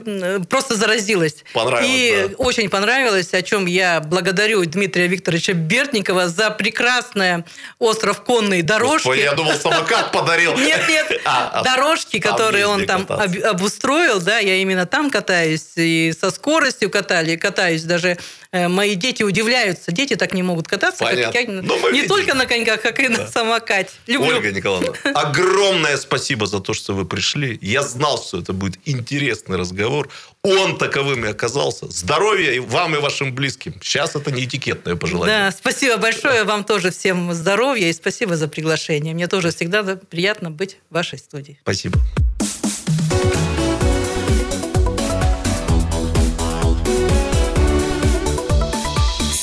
просто 0.50 0.76
заразилась. 0.76 1.43
Понравилось, 1.54 1.91
И 1.91 2.36
очень 2.38 2.69
понравилось, 2.69 3.34
о 3.34 3.41
чем 3.41 3.65
я 3.65 4.00
благодарю 4.00 4.63
Дмитрия 4.65 5.08
Викторовича 5.08 5.54
Бертникова 5.54 6.30
за 6.30 6.50
прекрасную 6.50 6.76
прекрасная 6.77 7.45
остров 7.79 8.23
конной 8.23 8.61
дорожки. 8.61 9.07
Господи, 9.07 9.21
я 9.21 9.33
думал, 9.33 9.53
самокат 9.53 10.11
подарил. 10.13 10.55
Нет, 10.57 10.81
нет, 10.87 11.21
а, 11.25 11.63
дорожки, 11.63 12.19
которые 12.19 12.67
он 12.67 12.85
там 12.85 13.07
обустроил, 13.09 14.21
да, 14.21 14.37
я 14.37 14.57
именно 14.57 14.85
там 14.85 15.09
катаюсь, 15.09 15.71
и 15.75 16.13
со 16.19 16.29
скоростью 16.29 16.89
катали, 16.89 17.35
катаюсь 17.35 17.83
даже 17.83 18.17
Э, 18.51 18.67
мои 18.67 18.95
дети 18.95 19.23
удивляются. 19.23 19.91
Дети 19.91 20.15
так 20.15 20.33
не 20.33 20.43
могут 20.43 20.67
кататься, 20.67 21.05
я. 21.05 21.31
Не 21.43 22.07
только 22.07 22.33
на 22.33 22.45
коньках, 22.45 22.81
как 22.81 22.99
и 22.99 23.07
на 23.09 23.27
самокате. 23.27 23.91
Ольга 24.07 24.51
Николаевна, 24.51 24.93
огромное 25.15 25.97
спасибо 25.97 26.47
за 26.47 26.59
то, 26.59 26.73
что 26.73 26.93
вы 26.93 27.05
пришли. 27.05 27.57
Я 27.61 27.83
знал, 27.83 28.21
что 28.21 28.39
это 28.39 28.53
будет 28.53 28.79
интересный 28.85 29.57
разговор. 29.57 30.09
Он 30.43 30.78
таковым 30.78 31.26
и 31.26 31.28
оказался. 31.28 31.89
Здоровья 31.89 32.52
и 32.52 32.60
вам, 32.60 32.95
и 32.95 33.00
вашим 33.00 33.34
близким. 33.34 33.76
Сейчас 33.82 34.15
это 34.15 34.32
не 34.32 34.45
этикетное 34.45 34.95
пожелание. 34.95 35.38
Да, 35.38 35.52
спасибо 35.52 35.97
большое. 35.97 36.43
Вам 36.43 36.63
тоже 36.63 36.91
всем 36.91 37.34
здоровья 37.34 37.89
и 37.89 37.93
спасибо 37.93 38.38
за 38.38 38.47
приглашение. 38.47 39.13
Мне 39.13 39.28
тоже 39.28 39.52
всегда 39.52 39.84
приятно 39.84 40.52
быть 40.52 40.78
в 40.89 40.93
вашей 40.93 41.19
студии. 41.19 41.60
Спасибо. 41.63 42.00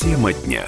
Тема 0.01 0.33
дня. 0.33 0.65